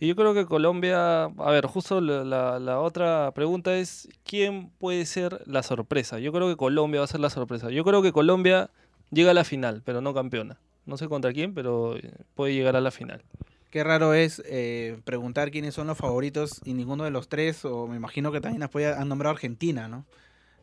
Y 0.00 0.06
yo 0.06 0.14
creo 0.14 0.32
que 0.32 0.46
Colombia, 0.46 1.24
a 1.24 1.50
ver, 1.50 1.66
justo 1.66 2.00
la, 2.00 2.80
otra 2.80 3.32
pregunta 3.34 3.76
es, 3.76 4.08
¿quién 4.24 4.70
puede 4.78 5.04
ser 5.06 5.42
la 5.46 5.64
sorpresa? 5.64 6.20
Yo 6.20 6.32
creo 6.32 6.48
que 6.48 6.56
Colombia 6.56 7.00
va 7.00 7.04
a 7.04 7.08
ser 7.08 7.20
la 7.20 7.30
sorpresa. 7.30 7.70
Yo 7.70 7.84
creo 7.84 8.00
que 8.00 8.12
Colombia 8.12 8.70
llega 9.10 9.32
a 9.32 9.34
la 9.34 9.44
final, 9.44 9.82
pero 9.84 10.00
no 10.00 10.14
campeona. 10.14 10.58
No 10.86 10.96
sé 10.96 11.08
contra 11.08 11.32
quién, 11.32 11.52
pero 11.52 11.96
eh, 11.96 12.12
puede 12.34 12.54
llegar 12.54 12.76
a 12.76 12.80
la 12.80 12.92
final. 12.92 13.22
Qué 13.70 13.82
raro 13.84 14.14
es 14.14 14.40
eh, 14.46 14.98
preguntar 15.04 15.50
quiénes 15.50 15.74
son 15.74 15.88
los 15.88 15.98
favoritos 15.98 16.60
y 16.64 16.74
ninguno 16.74 17.04
de 17.04 17.10
los 17.10 17.28
tres, 17.28 17.64
o 17.64 17.88
me 17.88 17.96
imagino 17.96 18.30
que 18.30 18.40
también 18.40 18.62
han 18.62 19.08
nombrado 19.08 19.34
Argentina, 19.34 19.88
¿no? 19.88 20.06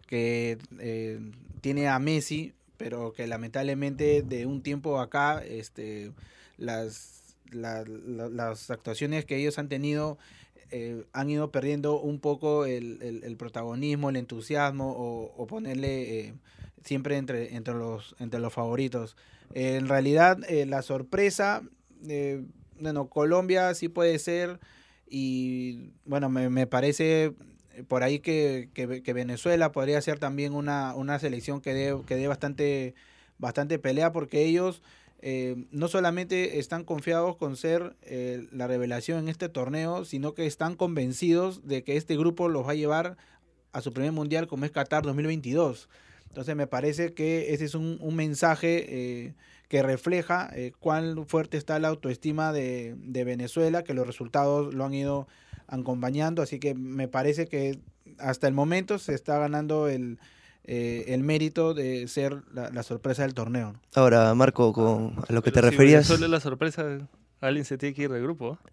Que 0.08 0.58
eh, 0.80 1.20
tiene 1.62 1.90
a 1.90 2.00
Messi, 2.00 2.54
pero 2.78 3.12
que 3.14 3.28
lamentablemente 3.28 4.22
de 4.24 4.46
un 4.46 4.62
tiempo 4.62 5.00
acá, 5.00 5.44
este, 5.44 6.14
las, 6.58 7.25
la- 7.52 7.84
la- 7.86 8.30
las 8.30 8.70
actuaciones 8.72 9.26
que 9.26 9.38
ellos 9.38 9.58
han 9.60 9.70
tenido 9.70 10.18
eh, 10.72 11.04
han 11.14 11.30
ido 11.30 11.52
perdiendo 11.52 12.00
un 12.02 12.20
poco 12.20 12.66
el, 12.66 13.00
el- 13.04 13.24
el 13.24 13.38
protagonismo, 13.38 14.10
el 14.10 14.16
entusiasmo, 14.16 14.94
o, 14.98 15.46
ponerle 15.46 16.20
eh, 16.20 16.34
siempre 16.84 17.18
entre, 17.18 17.56
entre, 17.56 17.76
los, 17.76 18.16
entre 18.20 18.40
los 18.40 18.52
favoritos. 18.52 19.16
Eh, 19.54 19.76
en 19.76 19.88
realidad, 19.88 20.40
la 20.66 20.82
sorpresa, 20.82 21.62
bueno, 22.80 23.08
Colombia 23.10 23.74
sí 23.76 23.90
puede 23.90 24.18
ser, 24.20 24.60
y 25.08 25.92
bueno, 26.06 26.30
me, 26.30 26.50
me 26.50 26.68
parece 26.68 27.34
por 27.88 28.04
ahí 28.04 28.20
que, 28.20 28.70
que- 28.74 29.04
que 29.04 29.14
Venezuela 29.14 29.72
podría 29.72 30.02
ser 30.02 30.18
también 30.20 30.54
una, 30.54 30.96
una 30.96 31.20
selección 31.20 31.62
que 31.62 31.74
dé 31.74 31.96
que 32.08 32.16
dé 32.16 32.28
bastante, 32.28 32.96
bastante 33.38 33.80
pelea, 33.80 34.12
porque 34.12 34.44
ellos 34.46 34.82
eh, 35.28 35.66
no 35.72 35.88
solamente 35.88 36.60
están 36.60 36.84
confiados 36.84 37.36
con 37.36 37.58
ser 37.58 37.96
eh, 38.04 38.48
la 38.52 38.68
revelación 38.68 39.18
en 39.18 39.28
este 39.28 39.50
torneo, 39.50 40.06
sino 40.06 40.36
que 40.36 40.46
están 40.46 40.76
convencidos 40.76 41.68
de 41.68 41.84
que 41.84 41.98
este 41.98 42.16
grupo 42.16 42.48
los 42.48 42.68
va 42.68 42.74
a 42.74 42.76
llevar 42.76 43.18
a 43.72 43.82
su 43.82 43.92
primer 43.92 44.12
mundial 44.12 44.46
como 44.46 44.66
es 44.66 44.72
Qatar 44.72 45.02
2022. 45.02 45.90
Entonces 46.30 46.56
me 46.56 46.68
parece 46.68 47.16
que 47.16 47.56
ese 47.56 47.66
es 47.66 47.74
un, 47.74 47.98
un 48.02 48.16
mensaje 48.16 48.86
eh, 48.88 49.34
que 49.68 49.82
refleja 49.82 50.48
eh, 50.54 50.74
cuán 50.80 51.26
fuerte 51.26 51.58
está 51.58 51.80
la 51.80 51.88
autoestima 51.88 52.54
de, 52.54 52.94
de 52.96 53.24
Venezuela, 53.24 53.84
que 53.84 53.96
los 53.96 54.06
resultados 54.06 54.76
lo 54.76 54.86
han 54.86 54.94
ido 54.94 55.28
acompañando, 55.66 56.44
así 56.44 56.60
que 56.60 56.76
me 56.76 57.08
parece 57.08 57.48
que 57.48 57.80
hasta 58.20 58.48
el 58.48 58.54
momento 58.54 59.00
se 59.00 59.16
está 59.16 59.40
ganando 59.40 59.88
el, 59.88 60.20
eh, 60.68 61.06
el 61.10 61.24
mérito 61.24 61.74
de 61.74 62.08
ser 62.08 62.38
la, 62.54 62.70
la 62.72 62.84
sorpresa 62.84 63.22
del 63.24 63.34
torneo. 63.34 63.74
¿no? 63.74 63.80
Ahora, 63.94 64.34
Marco, 64.36 64.74
con 64.74 65.16
a 65.28 65.32
lo 65.34 65.42
que 65.42 65.52
te 65.52 65.56
Pero 65.62 65.68
si 65.68 65.72
referías. 65.72 66.10
Es 66.10 66.20
la 66.20 66.40
sorpresa, 66.40 66.86
alguien 67.42 67.66
se 67.66 67.78
tiene 67.78 67.94
que 67.96 68.04
ir 68.04 68.12
del 68.12 68.24
grupo. 68.24 68.58
¿ah? 68.62 68.70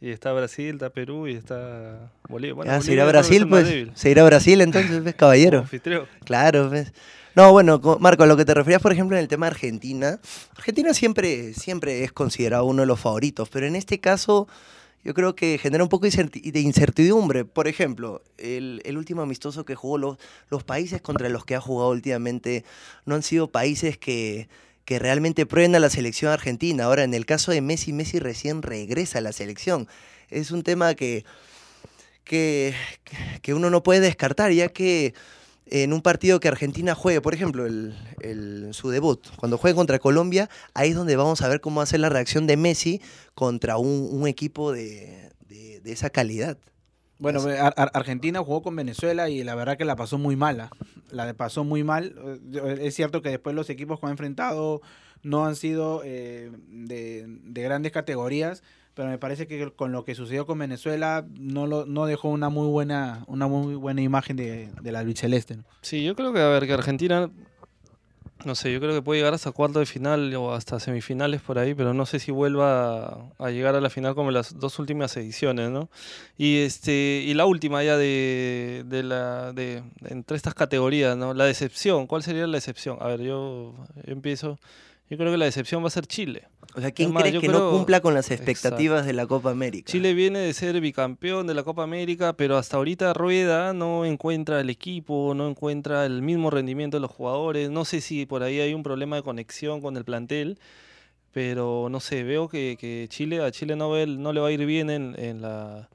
Y 0.00 0.10
está 0.10 0.32
Brasil, 0.32 0.74
está 0.74 0.90
Perú 0.90 1.28
y 1.28 1.34
está 1.34 2.10
Bolivia. 2.28 2.54
Bueno, 2.54 2.72
Ah, 2.72 2.80
se 2.80 2.90
Bolivia 2.90 2.94
irá 2.94 3.04
a 3.04 3.08
creo 3.08 3.22
que 3.22 3.26
es 3.36 3.46
Brasil, 3.46 3.48
pues. 3.88 3.98
Se 4.00 4.10
irá 4.10 4.22
a 4.22 4.26
Brasil, 4.26 4.60
entonces, 4.60 5.04
ves, 5.04 5.14
caballero. 5.14 5.58
anfitrión. 5.60 6.06
Claro, 6.24 6.68
¿ves? 6.70 6.92
No, 7.36 7.50
bueno, 7.52 7.80
co- 7.80 7.98
Marco, 8.00 8.24
a 8.24 8.26
lo 8.26 8.36
que 8.36 8.44
te 8.44 8.52
referías, 8.52 8.82
por 8.82 8.92
ejemplo, 8.92 9.16
en 9.16 9.22
el 9.22 9.28
tema 9.28 9.46
de 9.46 9.52
Argentina. 9.52 10.18
Argentina 10.56 10.92
siempre, 10.92 11.54
siempre 11.54 12.02
es 12.04 12.12
considerado 12.12 12.64
uno 12.66 12.82
de 12.82 12.86
los 12.86 12.98
favoritos, 13.00 13.48
pero 13.48 13.66
en 13.66 13.76
este 13.76 14.00
caso 14.00 14.48
yo 15.04 15.14
creo 15.14 15.34
que 15.34 15.58
genera 15.58 15.82
un 15.82 15.88
poco 15.88 16.06
de 16.06 16.60
incertidumbre. 16.60 17.44
Por 17.44 17.66
ejemplo, 17.66 18.22
el, 18.38 18.96
último 18.96 19.22
amistoso 19.22 19.64
que 19.64 19.74
jugó, 19.74 19.98
los, 19.98 20.18
los 20.48 20.62
países 20.62 21.00
contra 21.02 21.28
los 21.28 21.44
que 21.44 21.56
ha 21.56 21.60
jugado 21.60 21.90
últimamente 21.90 22.64
no 23.04 23.16
han 23.16 23.22
sido 23.22 23.50
países 23.50 23.98
que, 23.98 24.48
que 24.84 24.98
realmente 24.98 25.44
prueben 25.44 25.74
a 25.74 25.80
la 25.80 25.90
selección 25.90 26.32
argentina. 26.32 26.84
Ahora, 26.84 27.02
en 27.02 27.14
el 27.14 27.26
caso 27.26 27.50
de 27.50 27.60
Messi, 27.60 27.92
Messi 27.92 28.20
recién 28.20 28.62
regresa 28.62 29.18
a 29.18 29.22
la 29.22 29.32
selección. 29.32 29.88
Es 30.30 30.52
un 30.52 30.62
tema 30.62 30.94
que, 30.94 31.24
que, 32.24 32.74
que 33.42 33.54
uno 33.54 33.70
no 33.70 33.82
puede 33.82 34.00
descartar, 34.00 34.52
ya 34.52 34.68
que 34.68 35.14
en 35.66 35.92
un 35.92 36.02
partido 36.02 36.40
que 36.40 36.48
Argentina 36.48 36.94
juegue, 36.94 37.20
por 37.20 37.34
ejemplo, 37.34 37.66
el, 37.66 38.68
su 38.72 38.90
debut, 38.90 39.26
cuando 39.36 39.58
juegue 39.58 39.74
contra 39.74 39.98
Colombia, 39.98 40.48
ahí 40.74 40.90
es 40.90 40.96
donde 40.96 41.16
vamos 41.16 41.42
a 41.42 41.48
ver 41.48 41.60
cómo 41.60 41.76
va 41.76 41.84
a 41.84 41.86
ser 41.86 42.00
la 42.00 42.08
reacción 42.08 42.46
de 42.46 42.56
Messi 42.56 43.00
contra 43.34 43.76
un, 43.78 44.26
equipo 44.26 44.72
de, 44.72 45.30
esa 45.84 46.10
calidad. 46.10 46.58
Bueno, 47.18 47.40
Argentina 47.76 48.40
jugó 48.40 48.62
con 48.62 48.74
Venezuela 48.74 49.28
y 49.28 49.44
la 49.44 49.54
verdad 49.54 49.78
que 49.78 49.84
la 49.84 49.96
pasó 49.96 50.18
muy 50.18 50.34
mala. 50.34 50.70
La 51.10 51.32
pasó 51.34 51.62
muy 51.62 51.84
mal. 51.84 52.16
Eh, 52.52 52.78
es 52.80 52.94
cierto 52.94 53.22
que 53.22 53.28
después 53.28 53.54
los 53.54 53.70
equipos 53.70 54.00
que 54.00 54.06
han 54.06 54.12
enfrentado 54.12 54.80
no 55.22 55.46
han 55.46 55.54
sido 55.54 56.02
eh, 56.04 56.50
de, 56.68 57.24
de 57.28 57.62
grandes 57.62 57.92
categorías 57.92 58.62
pero 58.94 59.08
me 59.08 59.18
parece 59.18 59.46
que 59.46 59.70
con 59.70 59.92
lo 59.92 60.04
que 60.04 60.14
sucedió 60.14 60.46
con 60.46 60.58
Venezuela 60.58 61.26
no 61.38 61.66
lo, 61.66 61.86
no 61.86 62.06
dejó 62.06 62.28
una 62.28 62.48
muy 62.48 62.68
buena 62.68 63.24
una 63.26 63.46
muy 63.46 63.74
buena 63.74 64.02
imagen 64.02 64.36
de, 64.36 64.70
de 64.80 64.92
la 64.92 65.00
albiceleste. 65.00 65.58
Sí, 65.80 66.04
yo 66.04 66.14
creo 66.14 66.32
que 66.32 66.40
a 66.40 66.48
ver 66.48 66.66
que 66.66 66.72
Argentina 66.72 67.30
no 68.44 68.54
sé, 68.54 68.72
yo 68.72 68.80
creo 68.80 68.92
que 68.92 69.02
puede 69.02 69.20
llegar 69.20 69.34
hasta 69.34 69.52
cuarto 69.52 69.78
de 69.78 69.86
final 69.86 70.34
o 70.34 70.52
hasta 70.52 70.80
semifinales 70.80 71.40
por 71.40 71.58
ahí, 71.58 71.74
pero 71.74 71.94
no 71.94 72.06
sé 72.06 72.18
si 72.18 72.32
vuelva 72.32 73.30
a, 73.38 73.50
llegar 73.50 73.74
a 73.74 73.80
la 73.80 73.90
final 73.90 74.14
como 74.14 74.30
las 74.30 74.58
dos 74.58 74.78
últimas 74.78 75.16
ediciones, 75.16 75.70
¿no? 75.70 75.88
Y 76.36 76.58
este 76.58 77.22
y 77.24 77.34
la 77.34 77.46
última 77.46 77.82
ya 77.84 77.96
de, 77.96 78.84
de 78.86 79.02
la 79.02 79.52
de, 79.52 79.82
entre 80.06 80.36
estas 80.36 80.54
categorías, 80.54 81.16
¿no? 81.16 81.34
La 81.34 81.44
decepción, 81.44 82.06
¿cuál 82.06 82.22
sería 82.22 82.46
la 82.46 82.56
decepción? 82.56 82.98
A 83.00 83.06
ver, 83.08 83.22
yo 83.22 83.74
empiezo 84.04 84.58
yo 85.12 85.18
creo 85.18 85.30
que 85.30 85.36
la 85.36 85.44
decepción 85.44 85.82
va 85.84 85.88
a 85.88 85.90
ser 85.90 86.06
Chile. 86.06 86.48
O 86.74 86.80
sea, 86.80 86.90
¿quién 86.90 87.12
cree 87.12 87.38
que 87.38 87.46
no 87.46 87.70
cumpla 87.70 88.00
con 88.00 88.14
las 88.14 88.30
expectativas 88.30 89.04
de 89.04 89.12
la 89.12 89.26
Copa 89.26 89.50
América? 89.50 89.92
Chile 89.92 90.14
viene 90.14 90.38
de 90.38 90.54
ser 90.54 90.80
bicampeón 90.80 91.46
de 91.46 91.52
la 91.52 91.64
Copa 91.64 91.82
América, 91.82 92.32
pero 92.32 92.56
hasta 92.56 92.78
ahorita 92.78 93.12
Rueda 93.12 93.74
no 93.74 94.06
encuentra 94.06 94.58
el 94.58 94.70
equipo, 94.70 95.34
no 95.34 95.50
encuentra 95.50 96.06
el 96.06 96.22
mismo 96.22 96.48
rendimiento 96.48 96.96
de 96.96 97.02
los 97.02 97.10
jugadores. 97.10 97.68
No 97.68 97.84
sé 97.84 98.00
si 98.00 98.24
por 98.24 98.42
ahí 98.42 98.58
hay 98.60 98.72
un 98.72 98.82
problema 98.82 99.16
de 99.16 99.22
conexión 99.22 99.82
con 99.82 99.98
el 99.98 100.04
plantel, 100.06 100.58
pero 101.30 101.88
no 101.90 102.00
sé, 102.00 102.22
veo 102.22 102.48
que, 102.48 103.06
Chile 103.10 103.44
a 103.44 103.50
Chile 103.50 103.76
no, 103.76 104.06
no 104.06 104.32
le 104.32 104.40
va 104.40 104.48
a 104.48 104.50
ir 104.50 104.64
bien 104.64 104.88
en 104.88 105.42
la 105.42 105.90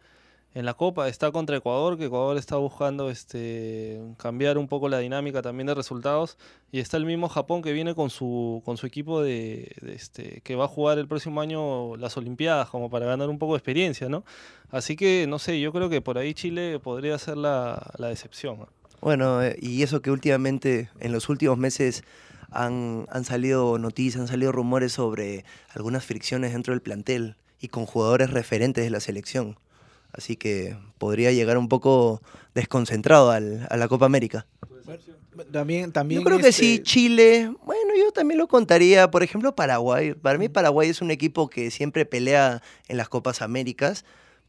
en 0.58 0.66
la 0.66 0.74
Copa. 0.74 1.08
Está 1.08 1.32
contra 1.32 1.56
Ecuador, 1.56 2.00
que 2.00 2.06
Ecuador 2.06 2.36
está 2.36 2.56
buscando 2.56 3.12
este, 3.12 4.02
cambiar 4.18 4.58
un 4.58 4.68
poco 4.68 4.90
la 4.90 4.98
dinámica 4.98 5.44
también 5.44 5.68
de 5.68 5.76
resultados. 5.76 6.36
Y 6.72 6.80
está 6.80 6.98
el 6.98 7.06
mismo 7.06 7.30
Japón 7.30 7.62
que 7.62 7.72
viene 7.74 7.94
con 7.94 8.10
su, 8.10 8.64
con 8.66 8.76
su 8.76 8.88
equipo 8.88 9.22
de, 9.22 9.72
este, 9.84 10.42
que 10.42 10.56
va 10.56 10.66
a 10.66 10.68
jugar 10.68 10.98
el 10.98 11.08
próximo 11.08 11.42
año 11.42 11.96
las 11.98 12.18
Olimpiadas, 12.18 12.70
como 12.70 12.90
para 12.90 13.06
ganar 13.06 13.30
un 13.30 13.38
poco 13.38 13.54
de 13.54 13.60
experiencia, 13.60 14.10
¿no? 14.10 14.24
Así 14.72 14.96
que, 14.96 15.28
no 15.30 15.38
sé, 15.38 15.60
yo 15.60 15.72
creo 15.72 15.90
que 15.90 16.02
por 16.02 16.18
ahí 16.18 16.34
Chile 16.34 16.80
podría 16.80 17.20
ser 17.20 17.38
la, 17.38 17.94
decepción. 18.00 18.66
Bueno, 19.00 19.44
eh, 19.44 19.56
y 19.62 19.84
eso 19.84 20.02
que 20.02 20.10
últimamente, 20.10 20.90
en 21.00 21.12
los 21.12 21.30
últimos 21.30 21.60
meses, 21.60 22.04
han, 22.50 23.06
han 23.12 23.26
salido 23.26 23.78
noticias, 23.78 24.22
han 24.22 24.28
salido 24.28 24.52
rumores 24.52 24.94
sobre 24.94 25.46
algunas 25.70 26.04
fricciones 26.04 26.54
dentro 26.54 26.74
del 26.74 26.82
plantel 26.82 27.36
y 27.60 27.68
con 27.68 27.86
jugadores 27.86 28.32
referentes 28.32 28.84
de 28.84 28.90
la 28.90 29.00
selección 29.00 29.56
así 30.18 30.36
que 30.36 30.76
podría 30.98 31.32
llegar 31.32 31.58
un 31.58 31.70
poco 31.70 32.22
desconcentrado 32.56 33.32
a 33.32 33.40
la 33.40 33.88
Copa 33.88 34.06
América. 34.06 34.48
También, 35.52 35.92
también 35.92 36.22
yo 36.22 36.26
creo 36.26 36.40
que 36.40 36.52
sí, 36.52 36.76
este 36.76 36.84
Chile, 36.84 37.52
bueno, 37.64 37.94
yo 37.96 38.12
también 38.12 38.40
lo 38.40 38.48
contaría, 38.48 39.12
por 39.12 39.22
ejemplo, 39.22 39.56
Paraguay. 39.56 40.14
Para 40.14 40.38
mí 40.38 40.50
Paraguay 40.50 40.90
es 40.90 41.02
un 41.02 41.12
equipo 41.12 41.50
que 41.50 41.70
siempre 41.70 42.06
pelea 42.06 42.64
en 42.88 42.98
las 42.98 43.10
Copas 43.10 43.42
Américas, 43.42 44.04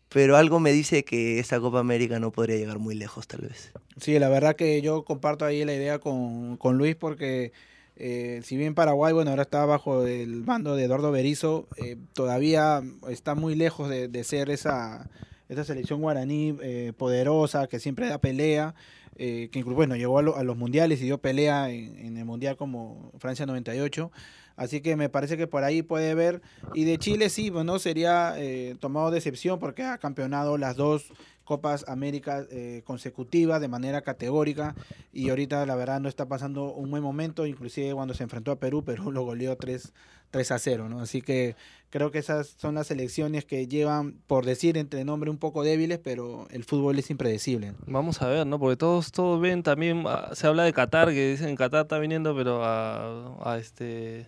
pero 0.08 0.36
algo 0.36 0.60
me 0.60 0.72
dice 0.72 1.04
que 1.04 1.38
esta 1.38 1.60
Copa 1.60 1.80
América 1.80 2.18
no 2.18 2.32
podría 2.32 2.56
llegar 2.56 2.78
muy 2.78 2.94
lejos 2.94 3.26
tal 3.26 3.42
vez. 3.42 3.72
Sí, 4.00 4.18
la 4.18 4.28
verdad 4.28 4.56
que 4.56 4.80
yo 4.80 5.04
comparto 5.04 5.44
ahí 5.44 5.64
la 5.64 5.74
idea 5.74 5.98
con, 5.98 6.58
Luis 6.72 6.96
porque... 6.96 7.52
Eh, 8.00 8.42
si 8.44 8.56
bien 8.56 8.76
Paraguay, 8.76 9.12
bueno, 9.12 9.30
ahora 9.30 9.42
está 9.42 9.66
bajo 9.66 10.06
el 10.06 10.44
mando 10.44 10.76
de 10.76 10.84
Eduardo 10.84 11.10
Berizzo, 11.10 11.66
eh, 11.78 11.96
todavía 12.12 12.80
está 13.08 13.34
muy 13.34 13.56
lejos 13.56 13.88
de 13.88 14.22
ser 14.22 14.50
esa, 14.50 15.10
esta 15.48 15.64
selección 15.64 16.00
guaraní 16.00 16.56
eh, 16.62 16.92
poderosa 16.96 17.66
que 17.66 17.80
siempre 17.80 18.08
da 18.08 18.18
pelea, 18.18 18.74
eh, 19.16 19.48
que 19.50 19.58
incluso, 19.58 19.76
bueno, 19.76 19.96
llegó 19.96 20.18
a, 20.18 20.44
los 20.44 20.56
mundiales 20.56 21.00
y 21.00 21.04
dio 21.04 21.18
pelea 21.18 21.70
en, 21.70 22.16
el 22.16 22.24
mundial 22.24 22.56
como 22.56 23.12
Francia 23.18 23.46
98. 23.46 24.10
Así 24.56 24.80
que 24.80 24.96
me 24.96 25.08
parece 25.08 25.36
que 25.36 25.46
por 25.46 25.64
ahí 25.64 25.82
puede 25.82 26.14
ver. 26.14 26.42
Y 26.74 26.84
de 26.84 26.98
Chile 26.98 27.28
sí, 27.30 27.50
bueno, 27.50 27.78
sería 27.78 28.34
eh, 28.36 28.76
tomado 28.80 29.10
de 29.10 29.18
excepción 29.18 29.58
porque 29.58 29.84
ha 29.84 29.98
campeonado 29.98 30.58
las 30.58 30.76
dos 30.76 31.12
Copas 31.48 31.86
América 31.88 32.46
consecutivas 32.84 33.60
de 33.60 33.68
manera 33.68 34.02
categórica 34.02 34.74
y 35.14 35.30
ahorita 35.30 35.64
la 35.64 35.76
verdad 35.76 35.98
no 35.98 36.08
está 36.10 36.26
pasando 36.26 36.74
un 36.74 36.90
buen 36.90 37.02
momento, 37.02 37.46
inclusive 37.46 37.94
cuando 37.94 38.12
se 38.12 38.22
enfrentó 38.22 38.52
a 38.52 38.56
Perú, 38.56 38.84
Perú 38.84 39.10
lo 39.10 39.22
goleó 39.24 39.56
3, 39.56 39.94
3 40.30 40.50
a 40.52 40.58
0, 40.58 40.88
¿no? 40.90 41.00
Así 41.00 41.22
que 41.22 41.56
Creo 41.90 42.10
que 42.10 42.18
esas 42.18 42.48
son 42.58 42.74
las 42.74 42.88
selecciones 42.88 43.46
que 43.46 43.66
llevan, 43.66 44.12
por 44.26 44.44
decir 44.44 44.76
entre 44.76 45.06
nombre, 45.06 45.30
un 45.30 45.38
poco 45.38 45.62
débiles, 45.62 45.98
pero 45.98 46.46
el 46.50 46.64
fútbol 46.64 46.98
es 46.98 47.08
impredecible. 47.08 47.72
Vamos 47.86 48.20
a 48.20 48.28
ver, 48.28 48.46
¿no? 48.46 48.58
Porque 48.58 48.76
todos, 48.76 49.10
todos 49.10 49.40
ven 49.40 49.62
también, 49.62 50.04
ah, 50.06 50.28
se 50.34 50.46
habla 50.46 50.64
de 50.64 50.74
Qatar, 50.74 51.08
que 51.08 51.30
dicen 51.30 51.56
Qatar 51.56 51.82
está 51.82 51.98
viniendo, 51.98 52.36
pero 52.36 52.60
a, 52.62 53.56
este 53.58 54.26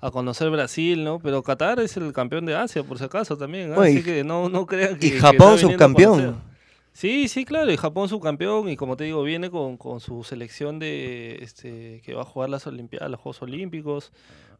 a 0.00 0.10
conocer 0.10 0.48
Brasil, 0.48 1.04
¿no? 1.04 1.18
Pero 1.18 1.42
Qatar 1.42 1.78
es 1.80 1.98
el 1.98 2.10
campeón 2.14 2.46
de 2.46 2.54
Asia, 2.54 2.82
por 2.82 2.96
si 2.96 3.04
acaso, 3.04 3.36
también. 3.36 3.74
Así 3.74 4.02
que 4.02 4.24
no, 4.24 4.48
no 4.48 4.64
crean 4.64 4.98
que. 4.98 5.08
Y 5.08 5.10
Japón 5.10 5.58
subcampeón. 5.58 6.53
Sí, 6.94 7.26
sí, 7.26 7.44
claro, 7.44 7.72
y 7.72 7.76
Japón 7.76 8.08
subcampeón, 8.08 8.68
y 8.68 8.76
como 8.76 8.96
te 8.96 9.02
digo, 9.02 9.24
viene 9.24 9.50
con, 9.50 9.76
con 9.76 9.98
su 9.98 10.22
selección 10.22 10.78
de 10.78 11.38
este 11.42 12.00
que 12.04 12.14
va 12.14 12.22
a 12.22 12.24
jugar 12.24 12.50
las 12.50 12.68
Olimpiadas, 12.68 13.10
los 13.10 13.18
Juegos 13.18 13.42
Olímpicos. 13.42 14.12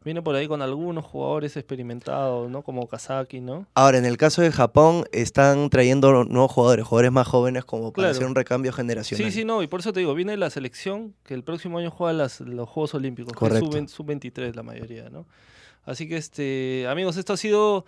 Viene 0.03 0.21
por 0.21 0.35
ahí 0.35 0.45
con 0.45 0.61
algunos 0.61 1.05
jugadores 1.05 1.55
experimentados, 1.55 2.51
¿no? 2.51 2.61
Como 2.61 2.87
Kazaki, 2.87 3.39
¿no? 3.39 3.65
Ahora, 3.73 3.97
en 3.97 4.05
el 4.05 4.17
caso 4.17 4.41
de 4.41 4.51
Japón, 4.51 5.05
están 5.13 5.69
trayendo 5.69 6.25
nuevos 6.25 6.51
jugadores, 6.51 6.85
jugadores 6.85 7.11
más 7.11 7.25
jóvenes 7.25 7.63
como 7.63 7.91
para 7.91 8.09
hacer 8.09 8.25
un 8.25 8.35
recambio 8.35 8.71
generacional. 8.73 9.31
Sí, 9.31 9.39
sí, 9.39 9.45
no, 9.45 9.63
y 9.63 9.67
por 9.67 9.79
eso 9.79 9.93
te 9.93 10.01
digo, 10.01 10.13
viene 10.13 10.35
la 10.35 10.49
selección 10.49 11.15
que 11.23 11.33
el 11.33 11.43
próximo 11.43 11.79
año 11.79 11.89
juega 11.89 12.13
los 12.13 12.69
Juegos 12.69 12.93
Olímpicos, 12.93 13.33
Correcto. 13.33 13.69
que 13.69 13.79
es 13.79 13.91
sub-23 13.91 14.53
la 14.53 14.61
mayoría, 14.61 15.09
¿no? 15.09 15.25
Así 15.85 16.07
que, 16.07 16.17
este, 16.17 16.85
amigos, 16.87 17.15
esto 17.15 17.33
ha 17.33 17.37
sido 17.37 17.85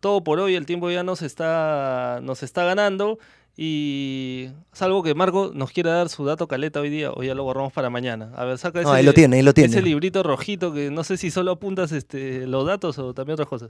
todo 0.00 0.24
por 0.24 0.40
hoy, 0.40 0.54
el 0.54 0.66
tiempo 0.66 0.90
ya 0.90 1.04
nos 1.04 1.22
está, 1.22 2.20
nos 2.22 2.42
está 2.42 2.64
ganando. 2.64 3.18
Y 3.62 4.48
salvo 4.72 5.02
que 5.02 5.14
Marco 5.14 5.50
nos 5.52 5.70
quiera 5.70 5.92
dar 5.92 6.08
su 6.08 6.24
dato 6.24 6.48
caleta 6.48 6.80
hoy 6.80 6.88
día, 6.88 7.10
o 7.12 7.22
ya 7.22 7.34
lo 7.34 7.44
borramos 7.44 7.74
para 7.74 7.90
mañana. 7.90 8.32
A 8.34 8.46
ver, 8.46 8.56
saca 8.56 8.80
ese, 8.80 8.88
ahí 8.88 9.04
lo 9.04 9.12
tiene, 9.12 9.36
ahí 9.36 9.42
lo 9.42 9.52
tiene. 9.52 9.68
ese 9.68 9.82
librito 9.82 10.22
rojito 10.22 10.72
que 10.72 10.90
no 10.90 11.04
sé 11.04 11.18
si 11.18 11.30
solo 11.30 11.50
apuntas 11.50 11.92
este, 11.92 12.46
los 12.46 12.66
datos 12.66 12.98
o 12.98 13.12
también 13.12 13.34
otras 13.34 13.48
cosas. 13.48 13.68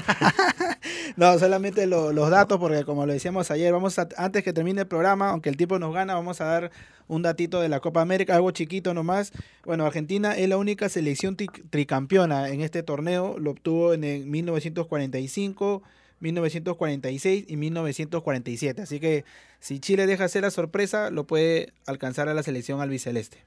no, 1.16 1.38
solamente 1.38 1.86
los 1.86 2.30
datos, 2.30 2.58
porque 2.58 2.86
como 2.86 3.04
lo 3.04 3.12
decíamos 3.12 3.50
ayer, 3.50 3.70
vamos 3.70 3.98
antes 3.98 4.42
que 4.42 4.54
termine 4.54 4.80
el 4.80 4.86
programa, 4.86 5.28
aunque 5.28 5.50
el 5.50 5.58
tiempo 5.58 5.78
nos 5.78 5.92
gana, 5.92 6.14
vamos 6.14 6.40
a 6.40 6.46
dar 6.46 6.70
un 7.06 7.20
datito 7.20 7.60
de 7.60 7.68
la 7.68 7.80
Copa 7.80 8.00
América, 8.00 8.34
algo 8.34 8.50
chiquito 8.50 8.94
nomás. 8.94 9.32
Bueno, 9.66 9.84
Argentina 9.84 10.34
es 10.38 10.48
la 10.48 10.56
única 10.56 10.88
selección 10.88 11.36
tricampeona 11.36 12.48
en 12.48 12.62
este 12.62 12.82
torneo, 12.82 13.36
lo 13.38 13.50
obtuvo 13.50 13.92
en 13.92 14.04
el 14.04 14.24
1945. 14.24 15.82
1946 16.20 17.44
y 17.48 17.56
1947. 17.56 18.82
Así 18.82 19.00
que 19.00 19.24
si 19.60 19.80
Chile 19.80 20.06
deja 20.06 20.24
hacer 20.24 20.42
la 20.42 20.50
sorpresa, 20.50 21.10
lo 21.10 21.26
puede 21.26 21.72
alcanzar 21.86 22.28
a 22.28 22.34
la 22.34 22.42
selección 22.42 22.80
albiceleste. 22.80 23.38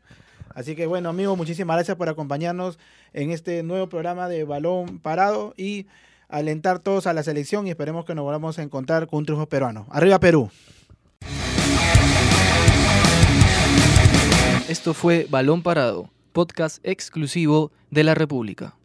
Así 0.54 0.76
que 0.76 0.88
bueno, 0.88 1.10
amigos, 1.10 1.38
muchísimas 1.38 1.78
gracias 1.78 1.98
por 1.98 2.10
acompañarnos 2.10 2.80
en 3.14 3.32
este 3.32 3.64
nuevo 3.64 3.88
programa 3.88 4.28
de 4.28 4.44
Balón 4.44 5.00
Parado 5.00 5.54
y 5.58 5.88
alentar 6.28 6.80
todos 6.80 7.08
a 7.08 7.14
la 7.14 7.24
selección 7.24 7.68
y 7.68 7.72
esperemos 7.72 8.06
que 8.06 8.16
nos 8.16 8.24
volvamos 8.24 8.60
a 8.60 8.64
encontrar 8.64 9.08
con 9.08 9.20
un 9.20 9.26
triunfo 9.26 9.48
peruano. 9.48 9.88
Arriba 9.90 10.20
Perú. 10.20 10.50
Esto 14.68 14.94
fue 14.94 15.26
Balón 15.30 15.64
Parado, 15.64 16.12
podcast 16.32 16.80
exclusivo 16.84 17.72
de 17.90 18.04
la 18.04 18.14
República. 18.14 18.79